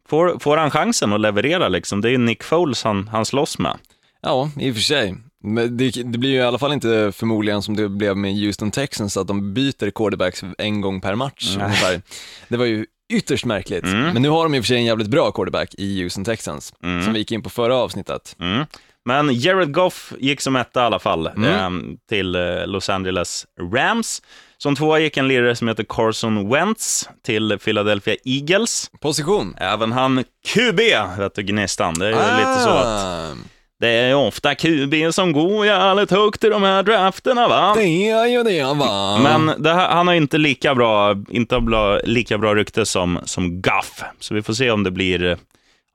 får, 0.07 0.39
får 0.39 0.57
han 0.57 0.71
chansen 0.71 1.13
att 1.13 1.21
leverera, 1.21 1.67
liksom, 1.67 2.01
det 2.01 2.07
är 2.07 2.11
ju 2.11 2.17
Nick 2.17 2.43
Foles 2.43 2.83
han, 2.83 3.07
han 3.07 3.25
slåss 3.25 3.59
med. 3.59 3.77
Ja, 4.21 4.51
i 4.59 4.71
och 4.71 4.75
för 4.75 4.81
sig. 4.81 5.15
Men 5.43 5.77
det, 5.77 5.91
det, 5.91 6.17
blir 6.17 6.29
ju 6.29 6.35
i 6.35 6.41
alla 6.41 6.59
fall 6.59 6.73
inte 6.73 7.11
förmodligen 7.15 7.61
som 7.61 7.75
det 7.75 7.89
blev 7.89 8.17
med 8.17 8.35
Houston 8.35 8.71
Texans, 8.71 9.17
att 9.17 9.27
de 9.27 9.53
byter 9.53 9.91
quarterbacks 9.91 10.43
en 10.57 10.81
gång 10.81 11.01
per 11.01 11.15
match 11.15 11.55
mm. 11.55 12.01
Det 12.47 12.57
var 12.57 12.65
ju 12.65 12.85
ytterst 13.11 13.45
märkligt. 13.45 13.83
Mm. 13.83 14.13
Men 14.13 14.21
nu 14.21 14.29
har 14.29 14.43
de 14.43 14.55
i 14.55 14.59
och 14.59 14.63
för 14.63 14.67
sig 14.67 14.77
en 14.77 14.85
jävligt 14.85 15.07
bra 15.07 15.31
quarterback 15.31 15.75
i 15.77 16.01
Houston 16.01 16.25
Texans, 16.25 16.73
mm. 16.83 17.03
som 17.03 17.13
vi 17.13 17.19
gick 17.19 17.31
in 17.31 17.43
på 17.43 17.49
förra 17.49 17.75
avsnittet. 17.75 18.35
Mm. 18.39 18.65
Men 19.05 19.33
Jared 19.33 19.73
Goff 19.73 20.13
gick 20.19 20.41
som 20.41 20.55
etta 20.55 20.81
i 20.81 20.83
alla 20.83 20.99
fall 20.99 21.27
eh, 21.27 21.69
till 22.09 22.35
eh, 22.35 22.67
Los 22.67 22.89
Angeles 22.89 23.45
Rams. 23.73 24.21
Som 24.57 24.75
tvåa 24.75 24.99
gick 24.99 25.17
en 25.17 25.27
lirare 25.27 25.55
som 25.55 25.67
heter 25.67 25.85
Carson 25.89 26.49
Wentz 26.49 27.09
till 27.25 27.59
Philadelphia 27.63 28.15
Eagles. 28.25 28.91
Position? 28.99 29.55
Även 29.57 29.91
han 29.91 30.23
QB, 30.47 30.79
vet 31.17 31.35
du, 31.35 31.43
Gnistan. 31.43 31.93
Det 31.93 32.07
är 32.07 32.13
ah. 32.13 32.37
lite 32.37 32.63
så 32.63 32.69
att 32.69 33.37
det 33.81 33.89
är 33.89 34.15
ofta 34.15 34.55
QB 34.55 34.93
som 35.11 35.31
går 35.31 35.65
jävligt 35.65 36.11
högt 36.11 36.43
i 36.43 36.49
de 36.49 36.63
här 36.63 36.83
drafterna, 36.83 37.47
va? 37.47 37.73
Det 37.75 38.09
är 38.09 38.25
ju 38.25 38.43
det, 38.43 38.63
va? 38.63 39.19
Men 39.23 39.63
det 39.63 39.73
här, 39.73 39.89
han 39.89 40.07
har 40.07 40.13
inte 40.13 40.37
lika 40.37 40.75
bra, 40.75 41.15
inte 41.29 41.59
bra, 41.59 41.99
lika 42.03 42.37
bra 42.37 42.55
rykte 42.55 42.85
som, 42.85 43.19
som 43.25 43.61
Guff. 43.61 44.03
Så 44.19 44.33
vi 44.33 44.41
får 44.41 44.53
se 44.53 44.71
om 44.71 44.83
det 44.83 44.91
blir, 44.91 45.37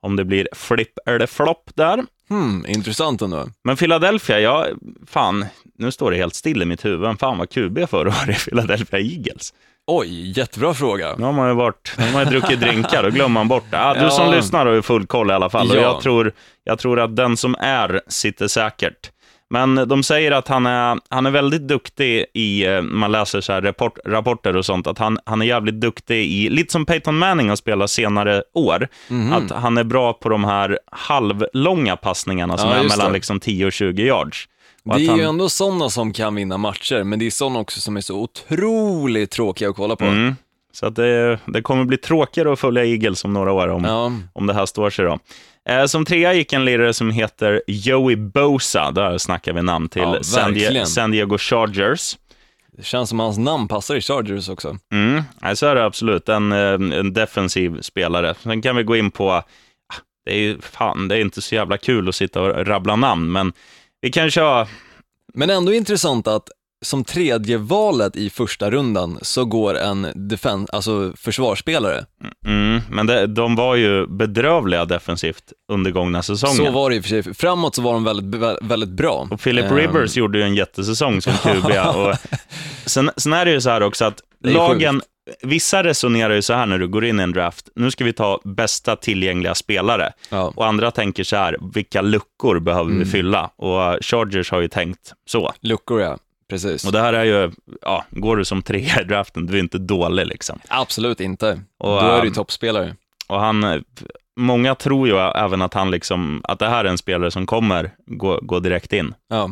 om 0.01 0.15
det 0.15 0.25
blir 0.25 0.47
flipp 0.55 0.97
eller 1.05 1.25
flopp 1.25 1.69
där. 1.75 2.03
Hmm, 2.29 2.65
intressant 2.67 3.21
ändå. 3.21 3.45
Men 3.63 3.77
Philadelphia, 3.77 4.39
ja, 4.39 4.67
fan, 5.07 5.45
nu 5.77 5.91
står 5.91 6.11
det 6.11 6.17
helt 6.17 6.35
still 6.35 6.61
i 6.61 6.65
mitt 6.65 6.85
huvud. 6.85 7.19
Fan 7.19 7.37
var 7.37 7.45
QB 7.45 7.89
förra 7.89 8.09
året 8.09 8.29
i 8.29 8.49
Philadelphia 8.49 8.99
Eagles? 8.99 9.53
Oj, 9.89 10.39
jättebra 10.39 10.73
fråga. 10.73 11.15
Nu 11.17 11.25
har 11.25 11.31
man 11.31 11.47
ju 11.49 11.55
varit, 11.55 11.93
nu 11.97 12.05
har 12.05 12.11
man 12.11 12.25
druckit 12.25 12.59
drinkar, 12.59 13.03
då 13.03 13.09
glömmer 13.09 13.33
man 13.33 13.47
bort 13.47 13.63
det. 13.71 13.79
Ah, 13.79 13.93
du 13.93 13.99
ja. 13.99 14.09
som 14.09 14.31
lyssnar 14.31 14.65
har 14.65 14.73
ju 14.73 14.81
full 14.81 15.05
koll 15.05 15.29
i 15.29 15.33
alla 15.33 15.49
fall. 15.49 15.67
Ja. 15.67 15.75
Och 15.75 15.81
jag, 15.81 16.01
tror, 16.01 16.33
jag 16.67 16.79
tror 16.79 16.99
att 16.99 17.15
den 17.15 17.37
som 17.37 17.55
är 17.59 18.01
sitter 18.07 18.47
säkert. 18.47 19.11
Men 19.49 19.75
de 19.75 20.03
säger 20.03 20.31
att 20.31 20.47
han 20.47 20.65
är, 20.65 20.99
han 21.09 21.25
är 21.25 21.31
väldigt 21.31 21.67
duktig 21.67 22.25
i, 22.33 22.65
eh, 22.65 22.81
man 22.81 23.11
läser 23.11 23.41
så 23.41 23.53
rapport, 23.53 23.97
rapporter 24.05 24.55
och 24.55 24.65
sånt, 24.65 24.87
att 24.87 24.97
han, 24.97 25.19
han 25.25 25.41
är 25.41 25.45
jävligt 25.45 25.81
duktig 25.81 26.25
i, 26.25 26.49
lite 26.49 26.71
som 26.71 26.85
Peyton 26.85 27.17
Manning 27.17 27.49
har 27.49 27.55
spelat 27.55 27.89
senare 27.89 28.43
år, 28.53 28.87
mm 29.09 29.29
-hmm. 29.29 29.35
att 29.35 29.61
han 29.61 29.77
är 29.77 29.83
bra 29.83 30.13
på 30.13 30.29
de 30.29 30.43
här 30.43 30.79
halvlånga 30.91 31.95
passningarna 31.95 32.57
som 32.57 32.69
ja, 32.69 32.75
är 32.75 32.83
mellan 32.83 33.13
liksom 33.13 33.39
10 33.39 33.65
och 33.65 33.73
20 33.73 34.03
yards. 34.03 34.47
Det 34.83 35.05
är 35.05 35.09
han... 35.09 35.17
ju 35.17 35.23
ändå 35.23 35.49
sådana 35.49 35.89
som 35.89 36.13
kan 36.13 36.35
vinna 36.35 36.57
matcher, 36.57 37.03
men 37.03 37.19
det 37.19 37.25
är 37.25 37.31
sådana 37.31 37.59
också 37.59 37.79
som 37.79 37.97
är 37.97 38.01
så 38.01 38.15
otroligt 38.15 39.31
tråkiga 39.31 39.69
att 39.69 39.75
kolla 39.75 39.95
på. 39.95 40.05
Mm. 40.05 40.35
Så 40.73 40.85
att 40.85 40.95
det, 40.95 41.39
det 41.45 41.61
kommer 41.61 41.85
bli 41.85 41.97
tråkigare 41.97 42.53
att 42.53 42.59
följa 42.59 42.85
Eagles 42.85 43.25
om 43.25 43.33
några 43.33 43.51
år, 43.51 43.67
om, 43.67 43.83
ja. 43.83 44.11
om 44.33 44.47
det 44.47 44.53
här 44.53 44.65
står 44.65 44.89
sig. 44.89 45.05
Då. 45.05 45.19
Eh, 45.67 45.85
som 45.85 46.05
trea 46.05 46.33
gick 46.33 46.53
en 46.53 46.65
lirare 46.65 46.93
som 46.93 47.11
heter 47.11 47.61
Joey 47.67 48.15
Bosa, 48.15 48.91
där 48.91 49.17
snackar 49.17 49.53
vi 49.53 49.61
namn 49.61 49.89
till 49.89 50.01
ja, 50.01 50.23
San, 50.23 50.53
Diego, 50.53 50.85
San, 50.85 51.11
Diego 51.11 51.37
Chargers. 51.37 52.17
Det 52.77 52.83
känns 52.83 53.09
som 53.09 53.19
hans 53.19 53.37
namn 53.37 53.67
passar 53.67 53.95
i 53.95 54.01
Chargers 54.01 54.49
också. 54.49 54.77
Mm, 54.91 55.23
så 55.55 55.67
är 55.67 55.75
det 55.75 55.85
absolut. 55.85 56.29
En, 56.29 56.51
eh, 56.51 56.97
en 56.99 57.13
defensiv 57.13 57.81
spelare. 57.81 58.35
Sen 58.43 58.61
kan 58.61 58.75
vi 58.75 58.83
gå 58.83 58.95
in 58.95 59.11
på, 59.11 59.31
ah, 59.31 59.43
det 60.25 60.31
är 60.31 60.39
ju 60.39 60.61
fan, 60.61 61.07
det 61.07 61.15
är 61.15 61.21
inte 61.21 61.41
så 61.41 61.55
jävla 61.55 61.77
kul 61.77 62.09
att 62.09 62.15
sitta 62.15 62.41
och 62.41 62.67
rabbla 62.67 62.95
namn, 62.95 63.31
men 63.31 63.53
vi 64.01 64.11
kan 64.11 64.31
köra... 64.31 64.67
Men 65.33 65.49
ändå 65.49 65.73
intressant 65.73 66.27
att 66.27 66.49
som 66.85 67.03
tredje 67.03 67.57
valet 67.57 68.15
i 68.15 68.29
första 68.29 68.71
rundan 68.71 69.19
så 69.21 69.45
går 69.45 69.77
en 69.77 70.07
defen 70.15 70.67
alltså 70.71 71.13
försvarsspelare. 71.17 72.05
Mm, 72.45 72.81
men 72.89 73.07
det, 73.07 73.27
de 73.27 73.55
var 73.55 73.75
ju 73.75 74.07
bedrövliga 74.07 74.85
defensivt 74.85 75.53
under 75.71 75.91
gångna 75.91 76.23
säsongen. 76.23 76.55
Så 76.55 76.71
var 76.71 76.89
det 76.89 76.95
i 76.95 76.99
och 76.99 77.03
för 77.03 77.09
sig. 77.09 77.33
Framåt 77.33 77.75
så 77.75 77.81
var 77.81 77.93
de 77.93 78.03
väldigt, 78.03 78.41
väldigt 78.61 78.89
bra. 78.89 79.27
Och 79.31 79.41
Philip 79.41 79.71
um... 79.71 79.77
Rivers 79.77 80.17
gjorde 80.17 80.37
ju 80.37 80.43
en 80.43 80.55
jättesäsong 80.55 81.21
som 81.21 81.33
QB. 81.43 81.71
och 81.95 82.15
sen, 82.85 83.11
sen 83.17 83.33
är 83.33 83.45
det 83.45 83.51
ju 83.51 83.61
så 83.61 83.69
här 83.69 83.83
också 83.83 84.05
att 84.05 84.21
lagen. 84.43 85.01
Vissa 85.41 85.83
resonerar 85.83 86.33
ju 86.33 86.41
så 86.41 86.53
här 86.53 86.65
när 86.65 86.79
du 86.79 86.87
går 86.87 87.05
in 87.05 87.19
i 87.19 87.23
en 87.23 87.31
draft, 87.31 87.69
nu 87.75 87.91
ska 87.91 88.03
vi 88.03 88.13
ta 88.13 88.39
bästa 88.43 88.95
tillgängliga 88.95 89.55
spelare. 89.55 90.13
Ja. 90.29 90.53
Och 90.55 90.65
andra 90.65 90.91
tänker 90.91 91.23
så 91.23 91.35
här, 91.35 91.57
vilka 91.73 92.01
luckor 92.01 92.59
behöver 92.59 92.91
mm. 92.91 92.99
vi 92.99 93.05
fylla? 93.05 93.49
Och 93.55 94.05
Chargers 94.05 94.51
har 94.51 94.61
ju 94.61 94.67
tänkt 94.67 95.13
så. 95.29 95.53
Luckor 95.61 96.01
ja, 96.01 96.17
precis. 96.49 96.85
Och 96.85 96.91
det 96.91 96.99
här 96.99 97.13
är 97.13 97.23
ju, 97.23 97.51
ja, 97.81 98.05
går 98.09 98.37
du 98.37 98.45
som 98.45 98.61
trea 98.61 99.01
i 99.01 99.03
draften, 99.03 99.45
du 99.45 99.53
är 99.53 99.59
inte 99.59 99.77
dålig 99.77 100.27
liksom. 100.27 100.59
Absolut 100.67 101.19
inte. 101.19 101.61
Och, 101.79 101.89
Då 101.89 101.99
är 101.99 102.21
du 102.21 102.27
ju 102.27 102.33
toppspelare. 102.33 102.95
Och 103.27 103.39
han, 103.39 103.83
många 104.39 104.75
tror 104.75 105.07
ju 105.07 105.17
även 105.17 105.61
att 105.61 105.73
han 105.73 105.91
liksom, 105.91 106.41
att 106.43 106.59
det 106.59 106.69
här 106.69 106.85
är 106.85 106.89
en 106.89 106.97
spelare 106.97 107.31
som 107.31 107.45
kommer 107.45 107.91
gå, 108.05 108.39
gå 108.41 108.59
direkt 108.59 108.93
in. 108.93 109.13
Ja. 109.27 109.51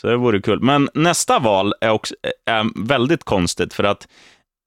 Så 0.00 0.06
det 0.06 0.16
vore 0.16 0.40
kul. 0.40 0.60
Men 0.60 0.88
nästa 0.94 1.38
val 1.38 1.74
är, 1.80 1.90
också, 1.90 2.14
är 2.46 2.86
väldigt 2.86 3.24
konstigt, 3.24 3.74
för 3.74 3.84
att 3.84 4.08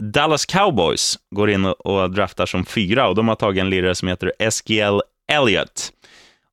Dallas 0.03 0.45
Cowboys 0.45 1.19
går 1.35 1.49
in 1.49 1.65
och 1.65 2.11
draftar 2.11 2.45
som 2.45 2.65
fyra 2.65 3.07
och 3.07 3.15
de 3.15 3.27
har 3.27 3.35
tagit 3.35 3.61
en 3.61 3.69
lirare 3.69 3.95
som 3.95 4.07
heter 4.07 4.31
SGL 4.49 5.01
Elliott. 5.31 5.91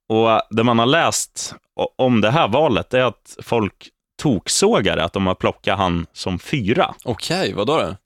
Och 0.08 0.40
det 0.50 0.64
man 0.64 0.78
har 0.78 0.86
läst 0.86 1.54
om 1.96 2.20
det 2.20 2.30
här 2.30 2.48
valet 2.48 2.94
är 2.94 3.02
att 3.02 3.36
folk 3.42 3.88
toksågar 4.16 4.96
att 4.96 5.12
de 5.12 5.26
har 5.26 5.34
plockat 5.34 5.78
han 5.78 6.06
som 6.12 6.38
fyra. 6.38 6.94
Okej, 7.04 7.40
okay, 7.40 7.54
vad 7.54 7.66
då? 7.66 7.96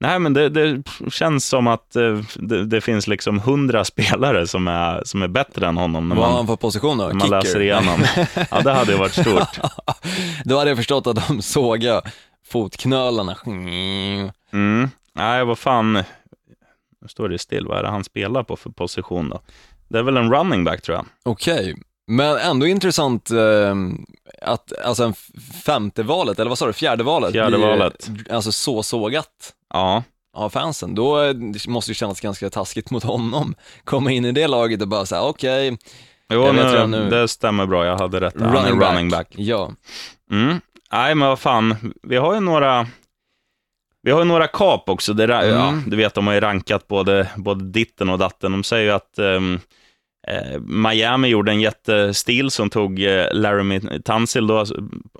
Nej, 0.00 0.18
men 0.18 0.32
det, 0.32 0.48
det, 0.48 0.82
känns 1.10 1.46
som 1.46 1.66
att 1.66 1.96
eh, 1.96 2.20
det, 2.34 2.64
det, 2.64 2.80
finns 2.80 3.06
liksom 3.06 3.40
hundra 3.40 3.84
spelare 3.84 4.46
som 4.46 4.68
är, 4.68 5.02
som 5.04 5.22
är 5.22 5.28
bättre 5.28 5.66
än 5.66 5.76
honom. 5.76 6.08
När 6.08 6.16
Vad 6.16 6.28
har 6.28 6.36
han 6.36 6.46
för 6.46 6.56
position 6.56 6.98
då? 6.98 7.04
När 7.06 7.14
man 7.14 7.20
Kicker? 7.20 7.36
läser 7.36 7.60
igenom. 7.60 8.04
Ja, 8.50 8.60
det 8.60 8.72
hade 8.72 8.92
ju 8.92 8.98
varit 8.98 9.12
stort. 9.12 9.60
då 10.44 10.58
hade 10.58 10.70
jag 10.70 10.76
förstått 10.76 11.06
att 11.06 11.28
de 11.28 11.42
sågar 11.42 12.02
fotknölarna. 12.46 13.36
Mm. 14.52 14.90
Nej, 15.14 15.44
vad 15.44 15.58
fan. 15.58 15.92
Nu 17.00 17.08
står 17.08 17.28
det 17.28 17.38
still. 17.38 17.66
Vad 17.66 17.78
är 17.78 17.82
det 17.82 17.90
han 17.90 18.04
spelar 18.04 18.42
på 18.42 18.56
för 18.56 18.70
position 18.70 19.28
då? 19.28 19.40
Det 19.88 19.98
är 19.98 20.02
väl 20.02 20.16
en 20.16 20.32
running 20.32 20.64
back 20.64 20.82
tror 20.82 20.96
jag. 20.96 21.06
Okej, 21.22 21.72
okay. 21.72 21.74
Men 22.08 22.38
ändå 22.38 22.66
intressant 22.66 23.30
eh, 23.30 23.76
att 24.42 24.72
alltså 24.84 25.04
en 25.04 25.14
femte 25.64 26.02
valet, 26.02 26.38
eller 26.38 26.48
vad 26.48 26.58
sa 26.58 26.66
du, 26.66 26.72
fjärde 26.72 27.04
valet, 27.04 27.32
fjärde 27.32 27.56
blir, 27.56 27.66
valet. 27.66 28.10
alltså 28.30 28.52
så 28.52 28.82
sågat 28.82 29.54
ja. 29.74 30.02
av 30.36 30.50
fansen. 30.50 30.94
Då 30.94 31.22
eh, 31.22 31.34
måste 31.68 31.90
det 31.90 31.94
kännas 31.94 32.20
ganska 32.20 32.50
taskigt 32.50 32.90
mot 32.90 33.04
honom. 33.04 33.54
Komma 33.84 34.12
in 34.12 34.24
i 34.24 34.32
det 34.32 34.46
laget 34.46 34.82
och 34.82 34.88
bara 34.88 35.06
säga 35.06 35.22
okej, 35.22 35.72
okay, 35.72 35.88
Jo, 36.32 36.52
nu, 36.52 36.86
nu. 36.86 37.10
det 37.10 37.28
stämmer 37.28 37.66
bra. 37.66 37.86
Jag 37.86 37.98
hade 37.98 38.20
rätt. 38.20 38.34
Running 38.34 38.54
Han 38.54 38.78
back. 38.78 38.90
running 38.90 39.10
back. 39.10 39.28
Ja. 39.30 39.72
Mm. 40.30 40.60
Nej, 40.92 41.14
men 41.14 41.28
vad 41.28 41.38
fan. 41.38 41.94
Vi 42.02 42.16
har 42.16 42.34
ju 42.34 42.40
några 42.40 42.86
vi 44.02 44.10
har 44.10 44.18
ju 44.18 44.24
några 44.24 44.46
kap 44.46 44.88
också. 44.88 45.12
Det, 45.12 45.24
mm. 45.24 45.48
ja, 45.48 45.74
du 45.86 45.96
vet, 45.96 46.14
de 46.14 46.26
har 46.26 46.34
ju 46.34 46.40
rankat 46.40 46.88
både, 46.88 47.28
både 47.36 47.64
ditten 47.64 48.08
och 48.08 48.18
datten. 48.18 48.52
De 48.52 48.64
säger 48.64 48.84
ju 48.84 48.90
att 48.90 49.18
um, 49.18 49.60
Miami 50.60 51.28
gjorde 51.28 51.52
en 51.52 51.60
jättestil 51.60 52.50
som 52.50 52.70
tog 52.70 53.02
eh, 53.02 53.26
Laramie 53.32 53.80
Tunsil 54.04 54.46
då, 54.46 54.66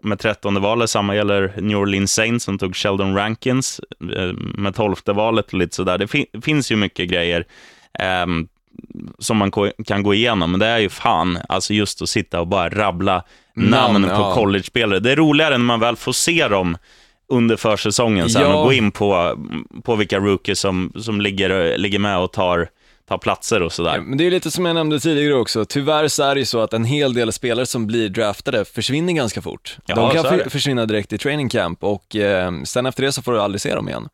med 0.03 0.19
trettonde 0.19 0.61
valet. 0.61 0.91
Samma 0.91 1.17
gäller 1.17 1.53
New 1.61 1.79
Orleans 1.79 2.13
Saints 2.13 2.45
som 2.45 2.59
tog 2.59 2.77
Sheldon 2.77 3.17
Rankins 3.17 3.81
eh, 4.17 4.33
med 4.35 4.75
tolfte 4.75 5.13
valet 5.13 5.47
och 5.47 5.55
lite 5.55 5.77
sådär. 5.77 5.99
Det 5.99 6.09
fin 6.09 6.27
finns 6.43 6.73
ju 6.73 6.77
mycket 6.77 7.09
grejer. 7.09 7.47
Um, 8.25 8.49
som 9.19 9.37
man 9.37 9.53
kan 9.87 10.03
gå 10.03 10.15
igenom, 10.15 10.51
men 10.51 10.61
det 10.61 10.67
är 10.67 10.79
ju 10.79 10.89
fan, 10.89 11.39
alltså 11.49 11.75
just 11.75 12.03
att 12.03 12.09
sitta 12.09 12.41
och 12.41 12.47
bara 12.47 12.69
rabbla 12.69 13.25
namn, 13.55 14.03
namn 14.03 14.05
på 14.05 14.23
ja. 14.23 14.35
college-spelare. 14.35 15.01
Det 15.01 15.13
är 15.13 15.17
roligare 15.17 15.51
när 15.51 15.65
man 15.65 15.81
väl 15.81 15.97
får 15.97 16.13
se 16.13 16.49
dem 16.49 16.77
under 17.29 17.57
försäsongen 17.57 18.31
sen 18.31 18.43
ja. 18.43 18.55
och 18.55 18.65
gå 18.65 18.73
in 18.73 18.91
på, 18.91 19.39
på 19.85 19.97
vilka 19.97 20.19
rookies 20.19 20.61
som, 20.61 20.93
som 20.97 21.21
ligger, 21.21 21.79
ligger 21.79 21.99
med 21.99 22.19
och 22.19 22.33
tar, 22.33 22.69
tar 23.09 23.19
platser 23.19 23.63
och 23.63 23.73
sådär. 23.73 23.95
Ja, 23.95 24.01
men 24.01 24.19
det 24.19 24.27
är 24.27 24.31
lite 24.31 24.51
som 24.51 24.65
jag 24.65 24.75
nämnde 24.75 25.01
tidigare 25.01 25.35
också, 25.35 25.65
tyvärr 25.65 26.09
så 26.09 26.23
är 26.23 26.35
det 26.35 26.41
ju 26.41 26.45
så 26.45 26.61
att 26.61 26.73
en 26.73 26.85
hel 26.85 27.15
del 27.15 27.33
spelare 27.33 27.67
som 27.67 27.87
blir 27.87 28.09
draftade 28.09 28.65
försvinner 28.65 29.13
ganska 29.13 29.43
fort. 29.43 29.79
Ja, 29.87 29.95
De 29.95 30.11
kan 30.11 30.25
för, 30.25 30.51
försvinna 30.51 30.87
direkt 30.87 31.13
i 31.13 31.19
training 31.19 31.49
camp 31.49 31.85
och 31.85 32.17
eh, 32.17 32.53
sen 32.65 32.87
efter 32.87 33.03
det 33.03 33.13
så 33.13 33.23
får 33.23 33.33
du 33.33 33.41
aldrig 33.41 33.61
se 33.61 33.75
dem 33.75 33.89
igen. 33.89 34.09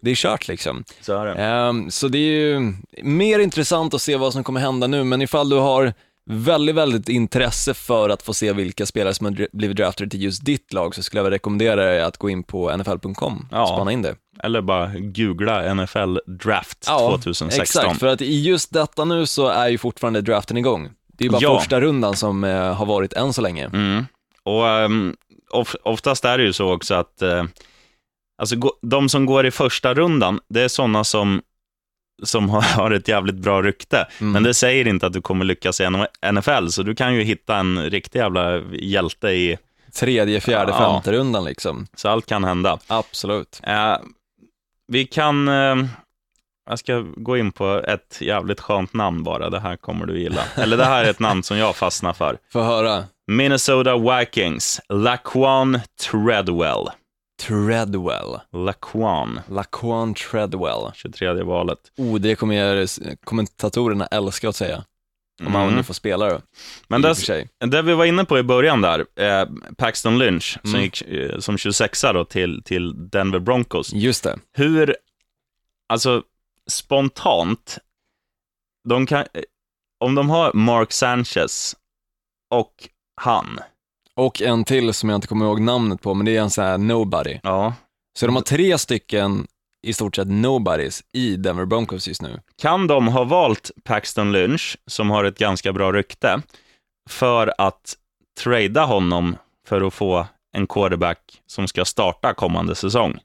Det 0.00 0.10
är 0.10 0.14
kört 0.14 0.48
liksom. 0.48 0.84
Så 1.00 1.18
är 1.18 1.26
det. 1.26 1.68
Um, 1.68 1.90
så 1.90 2.08
det 2.08 2.18
är 2.18 2.32
ju 2.32 2.74
mer 3.02 3.38
intressant 3.38 3.94
att 3.94 4.02
se 4.02 4.16
vad 4.16 4.32
som 4.32 4.44
kommer 4.44 4.60
hända 4.60 4.86
nu, 4.86 5.04
men 5.04 5.22
ifall 5.22 5.48
du 5.48 5.56
har 5.56 5.92
väldigt, 6.30 6.74
väldigt 6.74 7.08
intresse 7.08 7.74
för 7.74 8.10
att 8.10 8.22
få 8.22 8.34
se 8.34 8.52
vilka 8.52 8.86
spelare 8.86 9.14
som 9.14 9.26
har 9.26 9.56
blivit 9.56 9.76
draftade 9.76 10.10
till 10.10 10.22
just 10.22 10.44
ditt 10.44 10.72
lag 10.72 10.94
så 10.94 11.02
skulle 11.02 11.22
jag 11.22 11.30
rekommendera 11.30 11.84
dig 11.84 12.02
att 12.02 12.16
gå 12.16 12.30
in 12.30 12.42
på 12.42 12.76
nfl.com 12.76 13.48
och 13.50 13.56
ja. 13.56 13.66
spana 13.66 13.92
in 13.92 14.02
det. 14.02 14.14
Eller 14.42 14.60
bara 14.60 14.90
googla 14.94 15.74
NFL 15.74 16.18
Draft 16.26 16.84
ja, 16.86 16.98
2016. 17.10 17.60
Exakt, 17.62 18.00
för 18.00 18.06
att 18.06 18.20
i 18.20 18.42
just 18.42 18.72
detta 18.72 19.04
nu 19.04 19.26
så 19.26 19.48
är 19.48 19.68
ju 19.68 19.78
fortfarande 19.78 20.20
draften 20.20 20.56
igång. 20.56 20.90
Det 21.08 21.22
är 21.22 21.26
ju 21.26 21.30
bara 21.30 21.42
ja. 21.42 21.58
första 21.58 21.80
rundan 21.80 22.16
som 22.16 22.44
eh, 22.44 22.74
har 22.74 22.86
varit 22.86 23.12
än 23.12 23.32
så 23.32 23.42
länge. 23.42 23.64
Mm. 23.64 24.06
Och 24.42 24.64
um, 24.64 25.16
of, 25.50 25.76
oftast 25.82 26.24
är 26.24 26.38
det 26.38 26.44
ju 26.44 26.52
så 26.52 26.72
också 26.72 26.94
att 26.94 27.22
uh, 27.22 27.44
alltså, 28.38 28.56
de 28.82 29.08
som 29.08 29.26
går 29.26 29.46
i 29.46 29.50
första 29.50 29.94
rundan, 29.94 30.40
det 30.48 30.62
är 30.62 30.68
sådana 30.68 31.04
som 31.04 31.42
som 32.22 32.48
har 32.76 32.90
ett 32.90 33.08
jävligt 33.08 33.36
bra 33.36 33.62
rykte. 33.62 34.06
Mm. 34.20 34.32
Men 34.32 34.42
det 34.42 34.54
säger 34.54 34.88
inte 34.88 35.06
att 35.06 35.12
du 35.12 35.22
kommer 35.22 35.44
lyckas 35.44 35.80
i 35.80 35.88
NFL, 36.32 36.68
så 36.68 36.82
du 36.82 36.94
kan 36.94 37.14
ju 37.14 37.22
hitta 37.22 37.56
en 37.56 37.90
riktig 37.90 38.18
jävla 38.18 38.60
hjälte 38.72 39.28
i 39.28 39.58
tredje, 39.92 40.40
fjärde, 40.40 40.72
ja, 40.72 40.78
femte 40.78 41.12
rundan 41.12 41.44
liksom. 41.44 41.86
Så 41.94 42.08
allt 42.08 42.26
kan 42.26 42.44
hända. 42.44 42.78
Absolut. 42.86 43.60
Eh, 43.62 43.96
vi 44.88 45.06
kan, 45.06 45.48
eh, 45.48 45.76
jag 46.70 46.78
ska 46.78 47.04
gå 47.16 47.36
in 47.36 47.52
på 47.52 47.82
ett 47.88 48.18
jävligt 48.20 48.60
skönt 48.60 48.94
namn 48.94 49.22
bara, 49.22 49.50
det 49.50 49.60
här 49.60 49.76
kommer 49.76 50.06
du 50.06 50.18
gilla. 50.18 50.42
Eller 50.54 50.76
det 50.76 50.84
här 50.84 51.04
är 51.04 51.10
ett 51.10 51.20
namn 51.20 51.42
som 51.42 51.58
jag 51.58 51.76
fastnar 51.76 52.12
för. 52.12 52.38
Få 52.52 52.62
höra. 52.62 53.04
Minnesota 53.26 53.96
Vikings, 53.98 54.80
Laquan 54.88 55.80
Treadwell. 56.10 56.88
Treadwell. 57.42 58.40
Laquan. 58.52 59.40
Laquan 59.48 60.14
Treadwell. 60.14 60.90
23 60.94 61.42
valet. 61.42 61.78
Oh, 61.96 62.18
det 62.20 62.34
kommer 62.34 62.86
kommentatorerna 63.24 64.06
älska 64.06 64.48
att 64.48 64.56
säga. 64.56 64.84
Om 65.40 65.46
mm. 65.46 65.60
han 65.60 65.74
nu 65.74 65.82
får 65.82 65.94
spela 65.94 66.28
då. 66.28 66.40
Men 66.88 67.02
det, 67.02 67.14
det 67.58 67.82
vi 67.82 67.94
var 67.94 68.04
inne 68.04 68.24
på 68.24 68.38
i 68.38 68.42
början 68.42 68.80
där, 68.80 69.06
eh, 69.16 69.48
Paxton 69.76 70.18
Lynch, 70.18 70.58
mm. 70.64 70.72
som 70.72 70.82
gick 70.82 71.02
eh, 71.02 71.38
som 71.38 71.58
26 71.58 72.02
då 72.02 72.24
till, 72.24 72.62
till 72.62 73.10
Denver 73.10 73.38
Broncos. 73.38 73.92
Just 73.92 74.24
det. 74.24 74.38
Hur, 74.52 74.96
alltså 75.88 76.22
spontant, 76.70 77.78
de 78.88 79.06
kan, 79.06 79.20
eh, 79.20 79.42
om 80.00 80.14
de 80.14 80.30
har 80.30 80.52
Mark 80.54 80.92
Sanchez 80.92 81.76
och 82.50 82.88
han. 83.20 83.60
Och 84.14 84.42
en 84.42 84.64
till 84.64 84.94
som 84.94 85.08
jag 85.08 85.16
inte 85.16 85.28
kommer 85.28 85.46
ihåg 85.46 85.60
namnet 85.60 86.02
på, 86.02 86.14
men 86.14 86.26
det 86.26 86.36
är 86.36 86.40
en 86.40 86.50
sån 86.50 86.64
här 86.64 86.78
nobody. 86.78 87.38
Ja. 87.42 87.74
Så 88.18 88.26
de 88.26 88.34
har 88.34 88.42
tre 88.42 88.78
stycken 88.78 89.46
i 89.82 89.92
stort 89.92 90.16
sett 90.16 90.28
nobodies 90.28 91.04
i 91.12 91.36
Denver 91.36 91.64
Broncos 91.64 92.08
just 92.08 92.22
nu. 92.22 92.40
Kan 92.62 92.86
de 92.86 93.08
ha 93.08 93.24
valt 93.24 93.70
Paxton 93.84 94.32
Lynch, 94.32 94.76
som 94.86 95.10
har 95.10 95.24
ett 95.24 95.38
ganska 95.38 95.72
bra 95.72 95.92
rykte, 95.92 96.42
för 97.10 97.54
att 97.58 97.94
trada 98.40 98.84
honom 98.84 99.36
för 99.68 99.86
att 99.86 99.94
få 99.94 100.26
en 100.52 100.66
quarterback 100.66 101.42
som 101.46 101.68
ska 101.68 101.84
starta 101.84 102.34
kommande 102.34 102.74
säsong? 102.74 103.18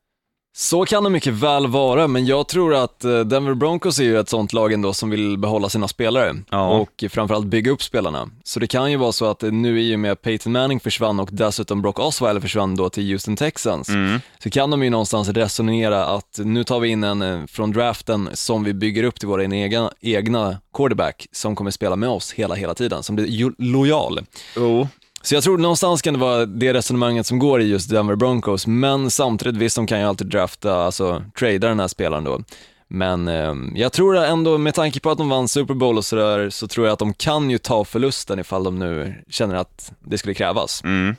Så 0.54 0.86
kan 0.86 1.04
det 1.04 1.10
mycket 1.10 1.34
väl 1.34 1.68
vara, 1.68 2.08
men 2.08 2.26
jag 2.26 2.48
tror 2.48 2.76
att 2.76 3.04
eh, 3.04 3.20
Denver 3.20 3.54
Broncos 3.54 4.00
är 4.00 4.04
ju 4.04 4.20
ett 4.20 4.30
sånt 4.30 4.54
lag 4.54 4.74
ändå 4.74 4.94
som 4.94 5.10
vill 5.10 5.38
behålla 5.38 5.70
sina 5.70 5.88
spelare 5.88 6.36
ja. 6.50 6.70
och 6.70 7.04
framförallt 7.10 7.46
bygga 7.46 7.72
upp 7.72 7.84
spelarna. 7.84 8.30
Så 8.44 8.60
det 8.60 8.68
kan 8.68 8.92
ju 8.92 8.98
vara 8.98 9.12
så 9.12 9.26
att 9.26 9.42
nu 9.42 9.82
i 9.82 9.96
och 9.96 10.00
med 10.00 10.12
att 10.12 10.22
Peyton 10.22 10.52
Manning 10.54 10.80
försvann 10.80 11.20
och 11.20 11.30
dessutom 11.32 11.82
Brock 11.82 12.00
Osweiler 12.00 12.42
försvann 12.42 12.76
då 12.76 12.90
till 12.90 13.12
Houston 13.12 13.36
Texans, 13.36 13.90
mm. 13.90 14.20
så 14.44 14.50
kan 14.50 14.70
de 14.70 14.84
ju 14.84 14.90
någonstans 14.90 15.30
resonera 15.30 16.06
att 16.06 16.40
nu 16.44 16.64
tar 16.64 16.80
vi 16.80 16.90
in 16.90 17.04
en 17.04 17.22
eh, 17.22 17.46
från 17.46 17.72
draften 17.72 18.30
som 18.34 18.64
vi 18.64 18.74
bygger 18.74 19.04
upp 19.04 19.20
till 19.20 19.28
våra 19.28 19.44
egna, 19.44 19.92
egna 20.02 20.58
quarterback 20.74 21.28
som 21.32 21.56
kommer 21.56 21.72
spela 21.72 21.96
med 21.96 22.10
oss 22.10 22.32
hela, 22.34 22.56
hela 22.56 22.74
tiden, 22.74 23.04
som 23.04 23.16
blir 23.16 23.54
lojal. 23.58 24.20
Oh. 24.58 24.88
Så 25.22 25.36
jag 25.36 25.44
tror 25.44 25.58
någonstans 25.58 26.02
kan 26.02 26.14
det 26.14 26.20
vara 26.20 26.46
det 26.46 26.74
resonemanget 26.74 27.26
som 27.26 27.40
går 27.40 27.62
i 27.62 27.66
just 27.66 27.90
Denver 27.90 28.16
Broncos, 28.16 28.68
men 28.68 29.12
samtidigt 29.12 29.62
visst, 29.62 29.76
de 29.76 29.88
kan 29.88 30.00
ju 30.00 30.06
alltid 30.06 30.28
drafta, 30.28 30.76
alltså 30.76 31.24
trada 31.40 31.68
den 31.68 31.80
här 31.80 31.88
spelaren 31.88 32.24
då. 32.24 32.42
Men 32.88 33.28
eh, 33.28 33.56
jag 33.76 33.94
tror 33.94 34.18
ändå, 34.18 34.58
med 34.58 34.74
tanke 34.74 35.00
på 35.00 35.12
att 35.12 35.18
de 35.18 35.30
vann 35.30 35.48
Super 35.48 35.74
Bowl 35.74 35.98
och 35.98 36.06
sådär, 36.06 36.50
så 36.50 36.68
tror 36.68 36.88
jag 36.88 36.94
att 36.94 37.00
de 37.00 37.14
kan 37.14 37.50
ju 37.50 37.58
ta 37.58 37.86
förlusten 37.86 38.40
ifall 38.40 38.64
de 38.64 38.80
nu 38.80 39.24
känner 39.30 39.56
att 39.56 39.92
det 40.00 40.18
skulle 40.18 40.34
krävas. 40.34 40.84
Mm. 40.84 41.16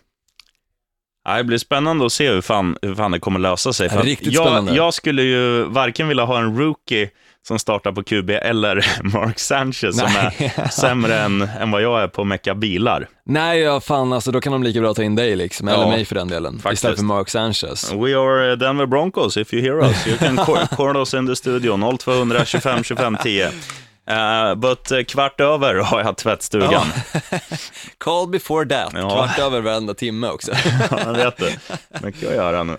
Ja, 1.24 1.36
det 1.36 1.44
blir 1.44 1.58
spännande 1.58 2.06
att 2.06 2.12
se 2.12 2.30
hur 2.30 2.40
fan, 2.40 2.76
hur 2.82 2.94
fan 2.94 3.10
det 3.10 3.18
kommer 3.18 3.40
lösa 3.40 3.72
sig. 3.72 3.88
För 3.88 4.02
Riktigt 4.02 4.32
jag, 4.32 4.46
spännande. 4.46 4.74
Jag 4.74 4.94
skulle 4.94 5.22
ju 5.22 5.64
varken 5.64 6.08
vilja 6.08 6.24
ha 6.24 6.38
en 6.38 6.58
rookie 6.58 7.10
som 7.48 7.58
startar 7.58 7.92
på 7.92 8.02
QB 8.02 8.30
eller 8.30 8.86
Mark 9.12 9.38
Sanchez 9.38 9.98
som 9.98 10.06
är 10.08 10.68
sämre 10.70 11.18
än, 11.18 11.42
än 11.42 11.70
vad 11.70 11.82
jag 11.82 12.02
är 12.02 12.08
på 12.08 12.22
att 12.22 12.28
mecka 12.28 12.54
bilar. 12.54 13.08
Nej, 13.24 13.60
ja, 13.60 13.80
fan 13.80 14.12
alltså 14.12 14.32
då 14.32 14.40
kan 14.40 14.52
de 14.52 14.62
lika 14.62 14.80
bra 14.80 14.94
ta 14.94 15.02
in 15.02 15.14
dig 15.14 15.36
liksom, 15.36 15.68
eller 15.68 15.86
mig 15.86 16.04
för 16.04 16.14
den 16.14 16.28
delen, 16.28 16.58
faktiskt. 16.58 16.72
istället 16.78 16.98
för 16.98 17.04
Mark 17.04 17.28
Sanchez. 17.28 17.92
We 17.92 18.18
are 18.18 18.56
Denver 18.56 18.86
Broncos, 18.86 19.36
if 19.36 19.54
you 19.54 19.62
hear 19.62 19.88
us. 19.88 20.06
You 20.06 20.16
can 20.16 20.36
call 20.76 20.96
us 21.00 21.14
in 21.14 21.26
the 21.26 21.36
studio, 21.36 21.96
0200 21.98 22.44
25 22.44 22.84
25 22.84 23.16
10. 23.22 23.48
Uh, 24.10 24.54
but 24.54 24.92
uh, 24.92 25.02
kvart 25.04 25.40
över 25.40 25.74
har 25.74 26.00
jag 26.00 26.16
tvättstugan. 26.16 26.72
Ja. 26.72 27.20
Call 27.98 28.28
before 28.28 28.68
that, 28.68 28.92
ja. 28.94 29.10
kvart 29.10 29.38
över 29.38 29.60
varenda 29.60 29.94
timme 29.94 30.28
också. 30.28 30.52
ja, 30.90 31.12
vet 31.12 31.36
det. 31.36 31.58
Mycket 32.02 32.28
att 32.28 32.34
göra 32.34 32.62
nu. 32.62 32.72
Uh, 32.72 32.78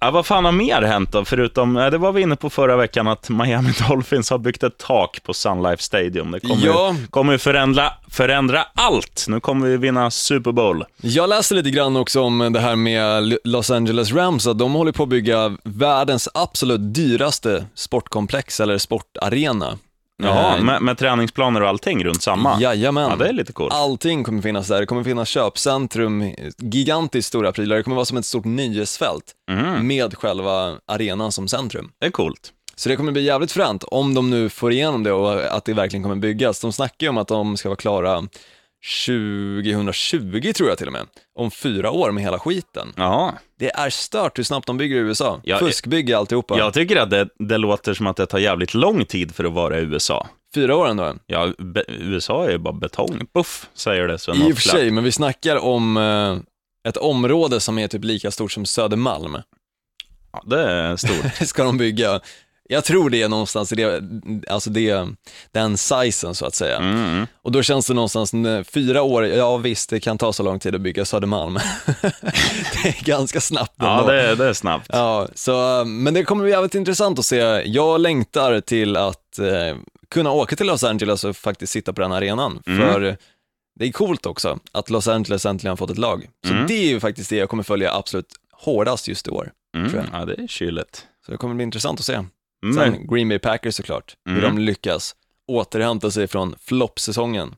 ja, 0.00 0.10
vad 0.12 0.26
fan 0.26 0.44
har 0.44 0.52
mer 0.52 0.82
hänt 0.82 1.12
då? 1.12 1.24
Förutom, 1.24 1.74
det 1.74 1.98
var 1.98 2.12
vi 2.12 2.22
inne 2.22 2.36
på 2.36 2.50
förra 2.50 2.76
veckan, 2.76 3.08
att 3.08 3.28
Miami 3.28 3.72
Dolphins 3.88 4.30
har 4.30 4.38
byggt 4.38 4.62
ett 4.62 4.78
tak 4.78 5.22
på 5.22 5.34
Sun 5.34 5.62
Life 5.62 5.82
Stadium. 5.82 6.30
Det 6.30 6.40
kommer, 6.40 6.66
ja. 6.66 6.94
ju, 7.00 7.06
kommer 7.06 7.32
ju 7.32 7.38
förändra, 7.38 7.92
förändra 8.10 8.64
allt. 8.74 9.24
Nu 9.28 9.40
kommer 9.40 9.68
vi 9.68 9.76
vinna 9.76 10.10
Super 10.10 10.52
Bowl. 10.52 10.84
Jag 10.96 11.28
läste 11.28 11.54
lite 11.54 11.70
grann 11.70 11.96
också 11.96 12.20
om 12.20 12.52
det 12.52 12.60
här 12.60 12.76
med 12.76 13.36
Los 13.44 13.70
Angeles 13.70 14.12
Rams, 14.12 14.46
att 14.46 14.58
de 14.58 14.72
håller 14.72 14.92
på 14.92 15.02
att 15.02 15.08
bygga 15.08 15.56
världens 15.64 16.28
absolut 16.34 16.94
dyraste 16.94 17.66
sportkomplex 17.74 18.60
eller 18.60 18.78
sportarena. 18.78 19.78
Ja, 20.22 20.56
eh, 20.56 20.62
med, 20.62 20.82
med, 20.82 20.98
träningsplaner 20.98 21.60
och 21.60 21.68
allting 21.68 22.04
runt 22.04 22.22
samma? 22.22 22.60
Jajamän. 22.60 23.10
Ja, 23.10 23.16
det 23.16 23.28
är 23.28 23.32
lite 23.32 23.52
coolt. 23.52 23.72
Allting 23.72 24.24
kommer 24.24 24.42
finnas 24.42 24.68
där. 24.68 24.80
Det 24.80 24.86
kommer 24.86 25.04
finnas 25.04 25.28
köpcentrum, 25.28 26.34
gigantiskt 26.58 27.28
stora 27.28 27.52
prylar. 27.52 27.76
Det 27.76 27.82
kommer 27.82 27.96
vara 27.96 28.04
som 28.04 28.18
ett 28.18 28.26
stort 28.26 28.44
nöjesfält 28.44 29.24
mm. 29.50 29.86
med 29.86 30.14
själva 30.14 30.76
arenan 30.86 31.32
som 31.32 31.48
centrum. 31.48 31.90
Det 32.00 32.06
är 32.06 32.10
coolt. 32.10 32.52
Så 32.76 32.88
det 32.88 32.96
kommer 32.96 33.12
bli 33.12 33.22
jävligt 33.22 33.52
fränt 33.52 33.84
om 33.84 34.14
de 34.14 34.30
nu 34.30 34.48
får 34.48 34.72
igenom 34.72 35.02
det 35.02 35.12
och 35.12 35.56
att 35.56 35.64
det 35.64 35.74
verkligen 35.74 36.02
kommer 36.02 36.16
byggas. 36.16 36.60
De 36.60 36.72
snackar 36.72 37.06
ju 37.06 37.08
om 37.08 37.18
att 37.18 37.28
de 37.28 37.56
ska 37.56 37.68
vara 37.68 37.76
klara 37.76 38.22
2020 39.06 40.52
tror 40.52 40.68
jag 40.68 40.78
till 40.78 40.86
och 40.86 40.92
med, 40.92 41.06
om 41.38 41.50
fyra 41.50 41.90
år 41.90 42.10
med 42.10 42.24
hela 42.24 42.38
skiten. 42.38 42.92
Jaha. 42.96 43.34
Det 43.58 43.70
är 43.70 43.90
stört 43.90 44.38
hur 44.38 44.44
snabbt 44.44 44.66
de 44.66 44.76
bygger 44.76 44.96
i 44.96 44.98
USA. 44.98 45.40
Ja, 45.44 45.58
Fuskbygge 45.58 46.18
alltihopa. 46.18 46.58
Jag 46.58 46.74
tycker 46.74 46.96
att 46.96 47.10
det, 47.10 47.28
det 47.38 47.58
låter 47.58 47.94
som 47.94 48.06
att 48.06 48.16
det 48.16 48.26
tar 48.26 48.38
jävligt 48.38 48.74
lång 48.74 49.04
tid 49.04 49.34
för 49.34 49.44
att 49.44 49.52
vara 49.52 49.78
i 49.78 49.82
USA. 49.82 50.28
Fyra 50.54 50.76
år 50.76 50.88
ändå? 50.88 51.14
Ja, 51.26 51.52
be, 51.58 51.84
USA 51.88 52.44
är 52.46 52.50
ju 52.50 52.58
bara 52.58 52.74
betong. 52.74 53.26
Buff, 53.34 53.68
säger 53.74 54.08
det 54.08 54.18
Sven 54.18 54.36
I 54.36 54.52
och 54.52 54.56
för 54.56 54.62
sig, 54.62 54.90
men 54.90 55.04
vi 55.04 55.12
snackar 55.12 55.56
om 55.56 55.96
eh, 55.96 56.36
ett 56.88 56.96
område 56.96 57.60
som 57.60 57.78
är 57.78 57.88
typ 57.88 58.04
lika 58.04 58.30
stort 58.30 58.52
som 58.52 58.66
Södermalm. 58.66 59.36
Ja, 60.32 60.42
det 60.46 60.60
är 60.60 60.96
stort. 60.96 61.34
ska 61.48 61.64
de 61.64 61.78
bygga. 61.78 62.20
Jag 62.72 62.84
tror 62.84 63.10
det 63.10 63.22
är 63.22 63.28
någonstans 63.28 63.72
i 63.72 63.74
det, 63.74 64.02
alltså 64.48 64.70
det, 64.70 65.08
den 65.52 65.76
sizen 65.76 66.34
så 66.34 66.46
att 66.46 66.54
säga. 66.54 66.76
Mm. 66.76 67.26
Och 67.42 67.52
då 67.52 67.62
känns 67.62 67.86
det 67.86 67.94
någonstans, 67.94 68.32
fyra 68.64 69.02
år, 69.02 69.26
ja 69.26 69.56
visst 69.56 69.90
det 69.90 70.00
kan 70.00 70.18
ta 70.18 70.32
så 70.32 70.42
lång 70.42 70.58
tid 70.58 70.74
att 70.74 70.80
bygga 70.80 71.04
Södermalm. 71.04 71.54
det 72.82 72.88
är 72.88 73.04
ganska 73.04 73.40
snabbt 73.40 73.80
ändå. 73.80 73.92
Ja 73.92 74.12
det, 74.12 74.34
det 74.34 74.44
är 74.44 74.52
snabbt. 74.52 74.86
Ja, 74.88 75.28
så, 75.34 75.84
men 75.84 76.14
det 76.14 76.24
kommer 76.24 76.44
bli 76.44 76.52
jävligt 76.52 76.74
intressant 76.74 77.18
att 77.18 77.24
se. 77.24 77.62
Jag 77.66 78.00
längtar 78.00 78.60
till 78.60 78.96
att 78.96 79.38
eh, 79.38 79.76
kunna 80.10 80.32
åka 80.32 80.56
till 80.56 80.66
Los 80.66 80.84
Angeles 80.84 81.24
och 81.24 81.36
faktiskt 81.36 81.72
sitta 81.72 81.92
på 81.92 82.00
den 82.00 82.12
arenan. 82.12 82.62
Mm. 82.66 82.80
För 82.80 83.16
det 83.78 83.86
är 83.86 83.92
coolt 83.92 84.26
också 84.26 84.58
att 84.72 84.90
Los 84.90 85.08
Angeles 85.08 85.46
äntligen 85.46 85.70
har 85.70 85.76
fått 85.76 85.90
ett 85.90 85.98
lag. 85.98 86.28
Så 86.46 86.52
mm. 86.52 86.66
det 86.66 86.74
är 86.74 86.88
ju 86.88 87.00
faktiskt 87.00 87.30
det 87.30 87.36
jag 87.36 87.48
kommer 87.48 87.62
följa 87.62 87.94
absolut 87.94 88.28
hårdast 88.52 89.08
just 89.08 89.28
i 89.28 89.30
år. 89.30 89.52
Mm. 89.76 90.06
Ja, 90.12 90.24
det 90.24 90.34
är 90.42 90.46
kyligt. 90.46 91.06
Så 91.26 91.32
det 91.32 91.38
kommer 91.38 91.54
bli 91.54 91.64
intressant 91.64 92.00
att 92.00 92.06
se. 92.06 92.24
Mm. 92.62 92.74
Sen 92.76 93.06
Green 93.06 93.28
Bay 93.28 93.38
Packers 93.38 93.74
såklart, 93.74 94.14
mm. 94.28 94.40
hur 94.40 94.48
de 94.48 94.58
lyckas 94.58 95.14
återhämta 95.48 96.10
sig 96.10 96.26
från 96.26 96.54
floppsäsongen. 96.60 97.54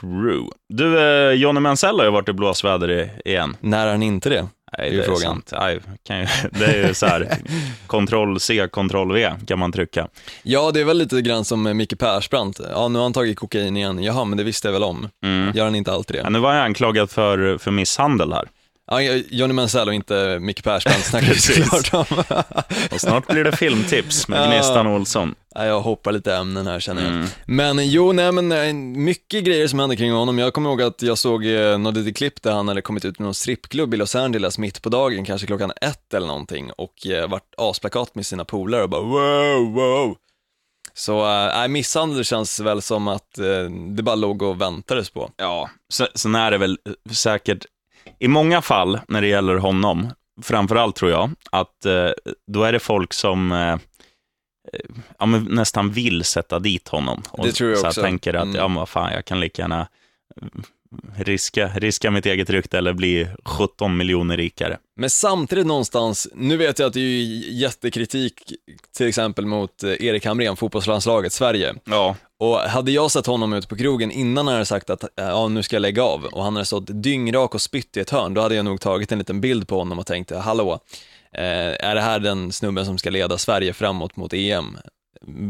True. 0.00 0.48
Du, 0.68 0.98
eh, 0.98 1.32
Johnny 1.32 1.60
Mansell 1.60 1.98
har 1.98 2.04
ju 2.04 2.10
varit 2.10 2.28
i 2.28 2.32
blåsväder 2.32 3.10
igen. 3.24 3.56
När 3.60 3.86
är 3.86 3.90
han 3.90 4.02
inte 4.02 4.28
det? 4.28 4.48
Nej, 4.78 4.90
det 4.90 4.98
är, 4.98 5.02
frågan. 5.02 5.20
Sant. 5.20 5.52
Nej, 5.52 5.80
kan 6.06 6.20
ju, 6.20 6.26
det 6.50 6.64
är 6.64 6.88
ju 6.88 6.94
så 6.94 7.06
här, 7.06 7.38
kontroll 7.86 8.40
C, 8.40 8.68
kontroll 8.70 9.12
V 9.12 9.32
kan 9.46 9.58
man 9.58 9.72
trycka. 9.72 10.08
Ja, 10.42 10.70
det 10.70 10.80
är 10.80 10.84
väl 10.84 10.98
lite 10.98 11.22
grann 11.22 11.44
som 11.44 11.76
Micke 11.76 11.98
Persbrandt. 11.98 12.60
Ja, 12.70 12.88
nu 12.88 12.98
har 12.98 13.02
han 13.04 13.12
tagit 13.12 13.38
kokain 13.38 13.76
igen. 13.76 14.02
Jaha, 14.02 14.24
men 14.24 14.38
det 14.38 14.44
visste 14.44 14.68
jag 14.68 14.72
väl 14.72 14.82
om. 14.82 15.08
Mm. 15.24 15.56
Gör 15.56 15.64
han 15.64 15.74
inte 15.74 15.92
alltid 15.92 16.16
det? 16.16 16.20
Ja, 16.20 16.30
nu 16.30 16.38
var 16.38 16.52
han 16.52 16.62
anklagad 16.62 17.10
för, 17.10 17.58
för 17.58 17.70
misshandel 17.70 18.32
här. 18.32 18.48
Ja, 18.90 19.02
Johnny 19.30 19.54
Mansell 19.54 19.88
och 19.88 19.94
inte 19.94 20.38
Micke 20.40 20.64
Persbrandt 20.64 21.04
snackar 21.06 21.28
vi 21.28 21.40
såklart 21.40 21.94
om. 21.94 22.24
och 22.92 23.00
snart 23.00 23.26
blir 23.26 23.44
det 23.44 23.56
filmtips 23.56 24.28
med 24.28 24.50
Gnistan 24.52 24.86
Olsson. 24.86 25.34
Ja, 25.54 25.66
jag 25.66 25.80
hoppar 25.80 26.12
lite 26.12 26.34
ämnen 26.34 26.66
här 26.66 26.80
känner 26.80 27.02
jag. 27.02 27.12
Mm. 27.12 27.26
Men 27.46 27.90
jo, 27.90 28.12
nej 28.12 28.32
men 28.32 28.52
eh, 28.52 28.72
mycket 28.98 29.44
grejer 29.44 29.68
som 29.68 29.78
händer 29.78 29.96
kring 29.96 30.12
honom. 30.12 30.38
Jag 30.38 30.52
kommer 30.52 30.70
ihåg 30.70 30.82
att 30.82 31.02
jag 31.02 31.18
såg 31.18 31.46
eh, 31.46 31.78
något 31.78 31.96
litet 31.96 32.16
klipp 32.16 32.42
där 32.42 32.52
han 32.52 32.68
hade 32.68 32.82
kommit 32.82 33.04
ut 33.04 33.18
med 33.18 33.24
någon 33.24 33.34
strippklubb 33.34 33.94
i 33.94 33.96
Los 33.96 34.14
Angeles 34.14 34.58
mitt 34.58 34.82
på 34.82 34.88
dagen, 34.88 35.24
kanske 35.24 35.46
klockan 35.46 35.72
ett 35.80 36.14
eller 36.14 36.26
någonting 36.26 36.70
och 36.76 37.06
eh, 37.06 37.28
vart 37.28 37.54
asplakat 37.56 38.14
med 38.14 38.26
sina 38.26 38.44
polare 38.44 38.82
och 38.82 38.88
bara 38.88 39.02
wow, 39.02 39.72
wow. 39.72 40.16
Så 40.94 41.26
äh, 41.50 41.68
misshandel 41.68 42.24
känns 42.24 42.60
väl 42.60 42.82
som 42.82 43.08
att 43.08 43.38
äh, 43.38 43.70
det 43.70 44.02
bara 44.02 44.14
låg 44.14 44.42
och 44.42 44.60
väntades 44.60 45.10
på. 45.10 45.30
Ja, 45.36 45.70
sen 46.14 46.34
är 46.34 46.50
det 46.50 46.58
väl 46.58 46.78
säkert 47.10 47.66
i 48.18 48.28
många 48.28 48.62
fall 48.62 49.00
när 49.08 49.20
det 49.20 49.28
gäller 49.28 49.56
honom, 49.56 50.08
framförallt 50.42 50.96
tror 50.96 51.10
jag, 51.10 51.30
att 51.50 51.86
eh, 51.86 52.10
då 52.46 52.62
är 52.62 52.72
det 52.72 52.78
folk 52.78 53.12
som, 53.12 53.52
eh, 53.52 53.76
ja, 55.18 55.26
men 55.26 55.44
nästan 55.44 55.90
vill 55.90 56.24
sätta 56.24 56.58
dit 56.58 56.88
honom. 56.88 57.22
Och 57.30 57.46
det 57.46 57.52
tror 57.52 57.70
jag 57.70 57.78
så 57.78 57.86
också. 57.86 58.02
tänker 58.02 58.34
att, 58.34 58.44
mm. 58.44 58.56
ja 58.56 58.68
men 58.68 58.76
vad 58.76 58.88
fan, 58.88 59.12
jag 59.12 59.24
kan 59.24 59.40
lika 59.40 59.62
gärna 59.62 59.88
riska, 61.16 61.70
riska 61.74 62.10
mitt 62.10 62.26
eget 62.26 62.50
rykte 62.50 62.78
eller 62.78 62.92
bli 62.92 63.28
17 63.44 63.96
miljoner 63.96 64.36
rikare. 64.36 64.78
Men 64.96 65.10
samtidigt 65.10 65.66
någonstans, 65.66 66.28
nu 66.34 66.56
vet 66.56 66.78
jag 66.78 66.86
att 66.86 66.92
det 66.92 67.00
är 67.00 67.22
jättekritik 67.52 68.52
till 68.96 69.06
exempel 69.06 69.46
mot 69.46 69.82
eh, 69.82 69.90
Erik 69.90 70.26
Hamrén, 70.26 70.56
fotbollslandslaget 70.56 71.32
Sverige. 71.32 71.74
Ja. 71.84 72.16
Och 72.38 72.58
hade 72.58 72.90
jag 72.90 73.10
sett 73.10 73.26
honom 73.26 73.52
ute 73.52 73.68
på 73.68 73.76
krogen 73.76 74.10
innan 74.10 74.46
han 74.46 74.54
hade 74.54 74.66
sagt 74.66 74.90
att 74.90 75.04
ja, 75.14 75.48
nu 75.48 75.62
ska 75.62 75.76
jag 75.76 75.80
lägga 75.80 76.02
av 76.02 76.24
och 76.24 76.44
han 76.44 76.52
hade 76.52 76.66
stått 76.66 77.02
dyngrak 77.02 77.54
och 77.54 77.62
spytt 77.62 77.96
i 77.96 78.00
ett 78.00 78.10
hörn, 78.10 78.34
då 78.34 78.40
hade 78.40 78.54
jag 78.54 78.64
nog 78.64 78.80
tagit 78.80 79.12
en 79.12 79.18
liten 79.18 79.40
bild 79.40 79.68
på 79.68 79.78
honom 79.78 79.98
och 79.98 80.06
tänkt, 80.06 80.30
hallå, 80.30 80.80
eh, 81.32 81.86
är 81.88 81.94
det 81.94 82.00
här 82.00 82.18
den 82.18 82.52
snubben 82.52 82.86
som 82.86 82.98
ska 82.98 83.10
leda 83.10 83.38
Sverige 83.38 83.72
framåt 83.72 84.16
mot 84.16 84.32
EM? 84.32 84.78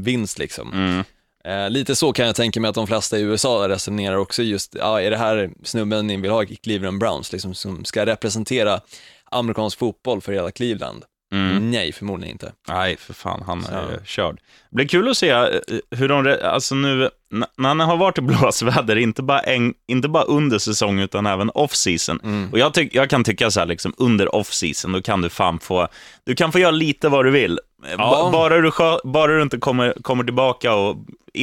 Vinst 0.03 0.39
liksom. 0.39 0.73
Mm. 0.73 1.05
Eh, 1.45 1.71
lite 1.71 1.97
så 1.97 2.13
kan 2.13 2.27
jag 2.27 2.37
tänka 2.37 2.61
mig 2.61 2.69
att 2.69 2.75
de 2.75 2.87
flesta 2.87 3.19
i 3.19 3.23
USA 3.23 3.69
resonerar 3.69 4.17
också 4.17 4.43
just, 4.43 4.75
ja, 4.75 5.01
är 5.01 5.11
det 5.11 5.17
här 5.17 5.51
snubben 5.63 6.07
ni 6.07 6.17
vill 6.17 6.31
ha 6.31 6.45
i 6.45 6.57
Cleveland 6.57 6.99
Browns, 6.99 7.33
liksom, 7.33 7.55
som 7.55 7.85
ska 7.85 8.07
representera 8.07 8.81
amerikansk 9.25 9.79
fotboll 9.79 10.21
för 10.21 10.33
hela 10.33 10.51
Cleveland? 10.51 11.05
Mm. 11.37 11.71
Nej, 11.71 11.93
förmodligen 11.93 12.33
inte. 12.33 12.53
Nej, 12.69 12.97
för 12.97 13.15
fan, 13.15 13.43
han 13.47 13.65
är 13.65 13.99
så. 13.99 14.05
körd. 14.05 14.41
Det 14.71 14.77
blir 14.77 14.89
kul 14.89 15.09
att 15.09 15.17
se 15.17 15.31
eh, 15.31 15.49
hur 15.91 16.09
de, 16.09 16.39
alltså 16.43 16.75
nu, 16.75 17.11
när 17.31 17.69
han 17.69 17.81
har 17.81 17.97
varit 17.97 18.19
i 18.19 18.21
blåsväder, 18.21 18.97
inte 18.97 19.23
bara, 19.23 19.41
en, 19.41 19.75
inte 19.89 20.09
bara 20.09 20.25
under 20.25 20.59
säsong 20.59 21.01
utan 21.01 21.27
även 21.27 21.51
off-season. 21.51 22.21
Mm. 22.25 22.53
Och 22.53 22.59
jag, 22.59 22.75
tyck, 22.75 22.95
jag 22.95 23.11
kan 23.11 23.25
tycka 23.25 23.51
så 23.51 23.61
här, 23.61 23.67
liksom, 23.67 23.95
under 23.99 24.35
off-season, 24.35 24.93
då 24.93 25.03
kan 25.03 25.23
du 25.23 25.29
fan 25.29 25.59
få, 25.59 25.89
du 26.25 26.35
kan 26.35 26.53
få 26.53 26.59
göra 26.59 26.71
lite 26.71 27.09
vad 27.09 27.25
du 27.25 27.31
vill. 27.31 27.59
Ja. 27.99 28.29
Bara, 28.33 28.61
du, 28.61 28.71
bara 29.05 29.37
du 29.37 29.43
inte 29.43 29.59
kommer, 29.59 29.95
kommer 30.03 30.25
tillbaka 30.25 30.75
och 30.75 30.97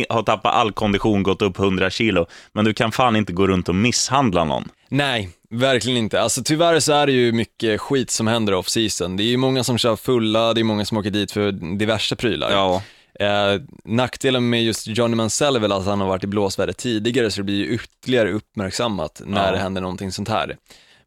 har 0.09 0.23
tappat 0.23 0.53
all 0.53 0.71
kondition, 0.71 1.23
gått 1.23 1.41
upp 1.41 1.59
100 1.59 1.89
kilo, 1.89 2.25
men 2.51 2.65
du 2.65 2.73
kan 2.73 2.91
fan 2.91 3.15
inte 3.15 3.33
gå 3.33 3.47
runt 3.47 3.69
och 3.69 3.75
misshandla 3.75 4.43
någon. 4.43 4.69
Nej, 4.89 5.29
verkligen 5.49 5.97
inte. 5.97 6.21
Alltså 6.21 6.43
tyvärr 6.43 6.79
så 6.79 6.93
är 6.93 7.05
det 7.05 7.11
ju 7.11 7.31
mycket 7.31 7.81
skit 7.81 8.11
som 8.11 8.27
händer 8.27 8.53
off 8.53 8.69
season. 8.69 9.17
Det 9.17 9.23
är 9.23 9.27
ju 9.27 9.37
många 9.37 9.63
som 9.63 9.77
kör 9.77 9.95
fulla, 9.95 10.53
det 10.53 10.61
är 10.61 10.63
många 10.63 10.85
som 10.85 10.97
åker 10.97 11.09
dit 11.09 11.31
för 11.31 11.51
diverse 11.51 12.15
prylar. 12.15 12.51
Ja. 12.51 12.81
Eh, 13.19 13.61
nackdelen 13.85 14.49
med 14.49 14.63
just 14.63 14.87
Johnny 14.87 15.15
Mansell 15.15 15.55
är 15.55 15.59
väl 15.59 15.71
att 15.71 15.85
han 15.85 16.01
har 16.01 16.07
varit 16.07 16.23
i 16.23 16.27
blåsväder 16.27 16.73
tidigare, 16.73 17.31
så 17.31 17.39
det 17.39 17.43
blir 17.43 17.55
ju 17.55 17.67
ytterligare 17.67 18.31
uppmärksammat 18.31 19.21
när 19.25 19.45
ja. 19.45 19.51
det 19.51 19.57
händer 19.57 19.81
någonting 19.81 20.11
sånt 20.11 20.29
här. 20.29 20.57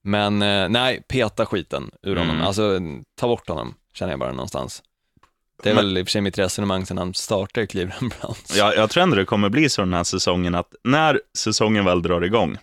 Men 0.03 0.43
eh, 0.43 0.69
nej, 0.69 1.03
peta 1.09 1.47
skiten 1.47 1.91
ur 2.03 2.17
honom. 2.17 2.35
Mm. 2.35 2.47
Alltså, 2.47 2.81
ta 3.21 3.29
bort 3.29 3.49
honom, 3.49 3.75
känner 3.95 4.13
jag 4.13 4.21
bara 4.21 4.33
någonstans. 4.33 4.83
Det 5.63 5.71
är 5.71 5.75
Men, 5.75 5.85
väl 5.85 5.99
i 5.99 6.03
och 6.03 6.07
för 6.07 6.11
sig 6.11 6.21
mitt 6.21 6.39
resonemang 6.39 6.87
sen 6.87 6.99
han 6.99 7.15
startade 7.15 7.67
Cleveland 7.67 8.15
Browns. 8.21 8.57
Ja, 8.57 8.75
jag 8.75 8.91
tror 8.91 9.03
ändå 9.03 9.17
det 9.17 9.25
kommer 9.25 9.49
bli 9.49 9.69
så 9.69 9.83
den 9.83 9.95
här 9.95 10.05
säsongen 10.05 10.55
att 10.55 10.75
när 10.85 11.21
säsongen 11.39 11.85
väl 11.85 12.03
drar 12.03 12.21
igång 12.21 12.59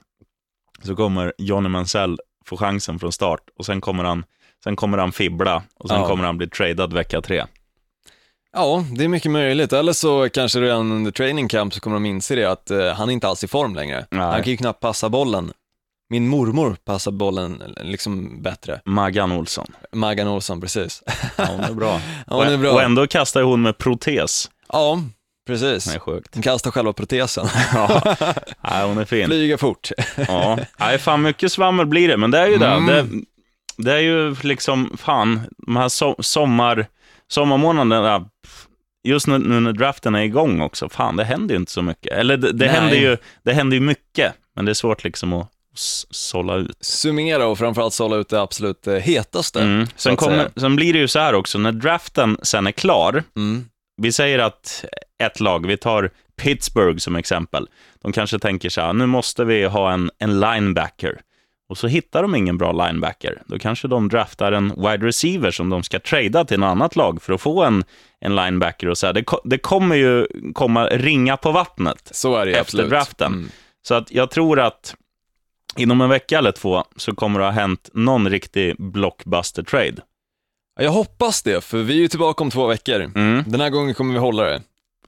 så 0.83 0.95
kommer 0.95 1.33
Johnny 1.37 1.69
Mansell 1.69 2.17
få 2.45 2.57
chansen 2.57 2.99
från 2.99 3.11
start 3.11 3.41
och 3.59 3.65
sen 3.65 3.81
kommer 3.81 4.03
han, 4.03 4.23
sen 4.63 4.75
kommer 4.75 4.97
han 4.97 5.11
fibbla 5.11 5.63
och 5.79 5.89
sen 5.89 5.99
ja. 5.99 6.07
kommer 6.07 6.23
han 6.23 6.37
bli 6.37 6.47
tradad 6.49 6.93
vecka 6.93 7.21
tre. 7.21 7.43
Ja, 8.55 8.85
det 8.97 9.03
är 9.03 9.07
mycket 9.07 9.31
möjligt. 9.31 9.73
Eller 9.73 9.93
så 9.93 10.29
kanske 10.29 10.61
redan 10.61 10.91
under 10.91 11.11
training 11.11 11.47
camp 11.47 11.73
så 11.73 11.79
kommer 11.79 11.95
de 11.95 12.05
inse 12.05 12.35
det 12.35 12.45
att 12.45 12.71
uh, 12.71 12.87
han 12.87 13.09
är 13.09 13.13
inte 13.13 13.27
alls 13.27 13.43
i 13.43 13.47
form 13.47 13.75
längre. 13.75 14.05
Nej. 14.11 14.21
Han 14.21 14.43
kan 14.43 14.51
ju 14.51 14.57
knappt 14.57 14.79
passa 14.79 15.09
bollen. 15.09 15.51
Min 16.09 16.27
mormor 16.27 16.75
passar 16.85 17.11
bollen 17.11 17.63
liksom 17.81 18.41
bättre. 18.41 18.81
Maggan 18.85 19.31
Olsson. 19.31 19.67
Maggan 19.91 20.27
Olsson, 20.27 20.61
precis. 20.61 21.03
Ja, 21.37 21.45
hon 21.45 21.59
är 21.59 21.73
bra. 21.73 22.01
Ja, 22.27 22.35
hon 22.35 22.47
är 22.47 22.57
bra. 22.57 22.71
Och 22.71 22.81
ändå 22.81 23.07
kastar 23.07 23.41
hon 23.41 23.61
med 23.61 23.77
protes. 23.77 24.49
Ja, 24.69 25.01
precis. 25.47 25.85
Det 25.85 25.95
är 25.95 25.99
sjukt. 25.99 26.29
Hon 26.33 26.43
kastar 26.43 26.71
själva 26.71 26.93
protesen. 26.93 27.47
ja, 27.73 28.15
Nej, 28.61 28.87
hon 28.87 28.97
är 28.97 29.05
fin. 29.05 29.25
Flyger 29.25 29.57
fort. 29.57 29.91
ja, 30.27 30.59
Nej, 30.77 30.97
fan 30.97 31.21
mycket 31.21 31.51
svammel 31.51 31.85
blir 31.85 32.07
det, 32.07 32.17
men 32.17 32.31
det 32.31 32.39
är 32.39 32.47
ju 32.47 32.55
mm. 32.55 32.85
det. 32.85 33.01
det. 33.01 33.07
Det 33.77 33.93
är 33.93 33.99
ju 33.99 34.35
liksom, 34.41 34.97
fan, 34.97 35.41
de 35.57 35.75
här 35.75 35.89
so 35.89 36.15
sommar, 36.19 36.87
sommarmånaderna, 37.27 38.29
just 39.03 39.27
nu, 39.27 39.37
nu, 39.37 39.59
när 39.59 39.73
draften 39.73 40.15
är 40.15 40.21
igång 40.21 40.61
också, 40.61 40.89
fan, 40.89 41.15
det 41.15 41.23
händer 41.23 41.55
ju 41.55 41.59
inte 41.59 41.71
så 41.71 41.81
mycket. 41.81 42.13
Eller 42.13 42.37
det, 42.37 42.51
det 42.51 42.67
händer, 42.67 42.95
ju, 42.95 43.17
det 43.43 43.53
händer 43.53 43.77
ju 43.77 43.81
mycket, 43.81 44.33
men 44.55 44.65
det 44.65 44.71
är 44.71 44.73
svårt 44.73 45.03
liksom 45.03 45.33
att 45.33 45.52
sålla 45.73 46.55
ut. 46.55 46.77
Summera 46.79 47.45
och 47.47 47.57
framförallt 47.57 47.93
sålla 47.93 48.15
ut 48.15 48.29
det 48.29 48.41
absolut 48.41 48.87
eh, 48.87 48.95
hetaste. 48.95 49.61
Mm. 49.61 49.87
Sen, 49.95 50.15
kommer, 50.15 50.49
sen 50.55 50.75
blir 50.75 50.93
det 50.93 50.99
ju 50.99 51.07
så 51.07 51.19
här 51.19 51.33
också, 51.33 51.57
när 51.57 51.71
draften 51.71 52.37
sen 52.41 52.67
är 52.67 52.71
klar, 52.71 53.23
mm. 53.35 53.65
vi 54.01 54.11
säger 54.11 54.39
att 54.39 54.85
ett 55.23 55.39
lag, 55.39 55.67
vi 55.67 55.77
tar 55.77 56.09
Pittsburgh 56.41 56.97
som 56.97 57.15
exempel, 57.15 57.67
de 58.01 58.11
kanske 58.11 58.39
tänker 58.39 58.69
så 58.69 58.81
här, 58.81 58.93
nu 58.93 59.05
måste 59.05 59.45
vi 59.45 59.65
ha 59.65 59.91
en, 59.91 60.11
en 60.19 60.39
linebacker. 60.39 61.21
Och 61.69 61.77
så 61.77 61.87
hittar 61.87 62.21
de 62.21 62.35
ingen 62.35 62.57
bra 62.57 62.71
linebacker. 62.71 63.41
Då 63.45 63.59
kanske 63.59 63.87
de 63.87 64.09
draftar 64.09 64.51
en 64.51 64.69
wide 64.69 65.07
receiver 65.07 65.51
som 65.51 65.69
de 65.69 65.83
ska 65.83 65.99
trada 65.99 66.45
till 66.45 66.63
ett 66.63 66.67
annat 66.67 66.95
lag 66.95 67.21
för 67.21 67.33
att 67.33 67.41
få 67.41 67.63
en, 67.63 67.83
en 68.19 68.35
linebacker. 68.35 68.87
Och 68.89 68.97
så 68.97 69.05
här. 69.05 69.13
Det, 69.13 69.25
det 69.43 69.57
kommer 69.57 69.95
ju 69.95 70.27
komma 70.53 70.87
ringa 70.87 71.37
på 71.37 71.51
vattnet 71.51 72.09
så 72.11 72.35
är 72.35 72.45
det, 72.45 72.51
efter 72.51 72.61
absolut. 72.61 72.89
draften. 72.89 73.33
Mm. 73.33 73.49
Så 73.87 73.93
att 73.95 74.11
jag 74.11 74.31
tror 74.31 74.59
att 74.59 74.95
inom 75.77 76.01
en 76.01 76.09
vecka 76.09 76.37
eller 76.37 76.51
två 76.51 76.83
så 76.95 77.15
kommer 77.15 77.39
det 77.39 77.45
ha 77.45 77.51
hänt 77.51 77.89
någon 77.93 78.29
riktig 78.29 78.75
blockbuster 78.77 79.63
trade. 79.63 79.95
Jag 80.79 80.91
hoppas 80.91 81.41
det, 81.41 81.63
för 81.63 81.77
vi 81.77 81.93
är 81.93 82.01
ju 82.01 82.07
tillbaka 82.07 82.43
om 82.43 82.49
två 82.49 82.67
veckor. 82.67 83.11
Mm. 83.15 83.43
Den 83.47 83.61
här 83.61 83.69
gången 83.69 83.93
kommer 83.93 84.13
vi 84.13 84.19
hålla 84.19 84.43
det. 84.43 84.61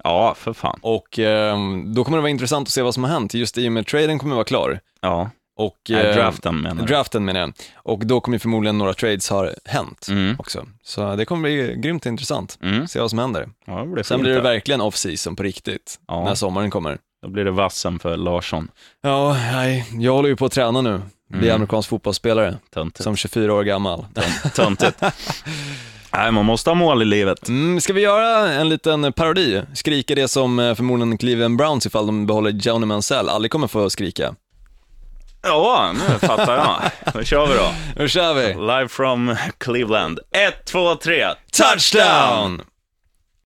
Ja, 0.03 0.35
för 0.37 0.53
fan. 0.53 0.79
Och 0.81 1.19
eh, 1.19 1.57
då 1.85 2.03
kommer 2.03 2.17
det 2.17 2.21
vara 2.21 2.29
intressant 2.29 2.67
att 2.67 2.71
se 2.71 2.81
vad 2.81 2.93
som 2.93 3.03
har 3.03 3.11
hänt. 3.11 3.33
Just 3.33 3.57
i 3.57 3.67
och 3.67 3.71
med 3.71 3.87
traden 3.87 4.19
kommer 4.19 4.35
vara 4.35 4.45
klar. 4.45 4.79
Ja. 5.01 5.29
Och, 5.57 5.91
eh, 5.91 6.15
draften 6.15 6.61
menar 6.61 6.81
jag. 6.81 6.87
Draften 6.87 7.25
menar 7.25 7.39
jag. 7.39 7.53
Och 7.75 8.05
då 8.05 8.19
kommer 8.19 8.37
förmodligen 8.37 8.77
några 8.77 8.93
trades 8.93 9.29
ha 9.29 9.49
hänt 9.65 10.07
mm. 10.09 10.35
också. 10.39 10.65
Så 10.83 11.15
det 11.15 11.25
kommer 11.25 11.41
bli 11.41 11.75
grymt 11.77 12.05
intressant. 12.05 12.57
Mm. 12.61 12.87
Se 12.87 12.99
vad 12.99 13.09
som 13.09 13.19
händer. 13.19 13.49
Ja, 13.65 13.79
det 13.79 13.87
blir 13.87 14.03
Sen 14.03 14.21
blir 14.21 14.33
det 14.33 14.41
verkligen 14.41 14.81
off-season 14.81 15.35
på 15.35 15.43
riktigt, 15.43 15.99
ja. 16.07 16.25
när 16.25 16.35
sommaren 16.35 16.71
kommer. 16.71 16.97
Då 17.21 17.29
blir 17.29 17.45
det 17.45 17.51
vassen 17.51 17.99
för 17.99 18.17
Larsson. 18.17 18.67
Ja, 19.01 19.33
nej, 19.33 19.85
jag 19.91 20.13
håller 20.13 20.29
ju 20.29 20.35
på 20.35 20.45
att 20.45 20.51
träna 20.51 20.81
nu. 20.81 21.01
Bli 21.29 21.47
mm. 21.47 21.55
amerikansk 21.55 21.89
fotbollsspelare. 21.89 22.57
Töntigt. 22.73 23.03
Som 23.03 23.15
24 23.15 23.53
år 23.53 23.63
gammal. 23.63 24.05
Töntigt. 24.55 25.01
Nej, 26.13 26.31
man 26.31 26.45
måste 26.45 26.69
ha 26.69 26.75
mål 26.75 27.01
i 27.01 27.05
livet. 27.05 27.47
Mm, 27.47 27.81
ska 27.81 27.93
vi 27.93 28.01
göra 28.01 28.53
en 28.53 28.69
liten 28.69 29.13
parodi? 29.13 29.61
Skrika 29.73 30.15
det 30.15 30.27
som 30.27 30.59
eh, 30.59 30.75
förmodligen 30.75 31.17
Cleveland 31.17 31.57
Browns 31.57 31.85
ifall 31.85 32.05
de 32.05 32.27
behåller 32.27 32.51
Johnny 32.51 32.85
Mansell 32.85 33.29
aldrig 33.29 33.51
kommer 33.51 33.67
få 33.67 33.89
skrika. 33.89 34.35
Ja, 35.43 35.91
nu 35.93 36.27
fattar 36.27 36.55
jag. 36.55 37.13
Då 37.13 37.23
kör 37.23 37.47
vi 37.47 37.53
då. 37.53 37.73
Nu 37.95 38.09
kör 38.09 38.33
vi. 38.33 38.53
Live 38.53 38.87
from 38.87 39.35
Cleveland. 39.57 40.19
Ett, 40.31 40.65
två, 40.65 40.95
tre. 40.95 41.25
Touchdown! 41.51 42.61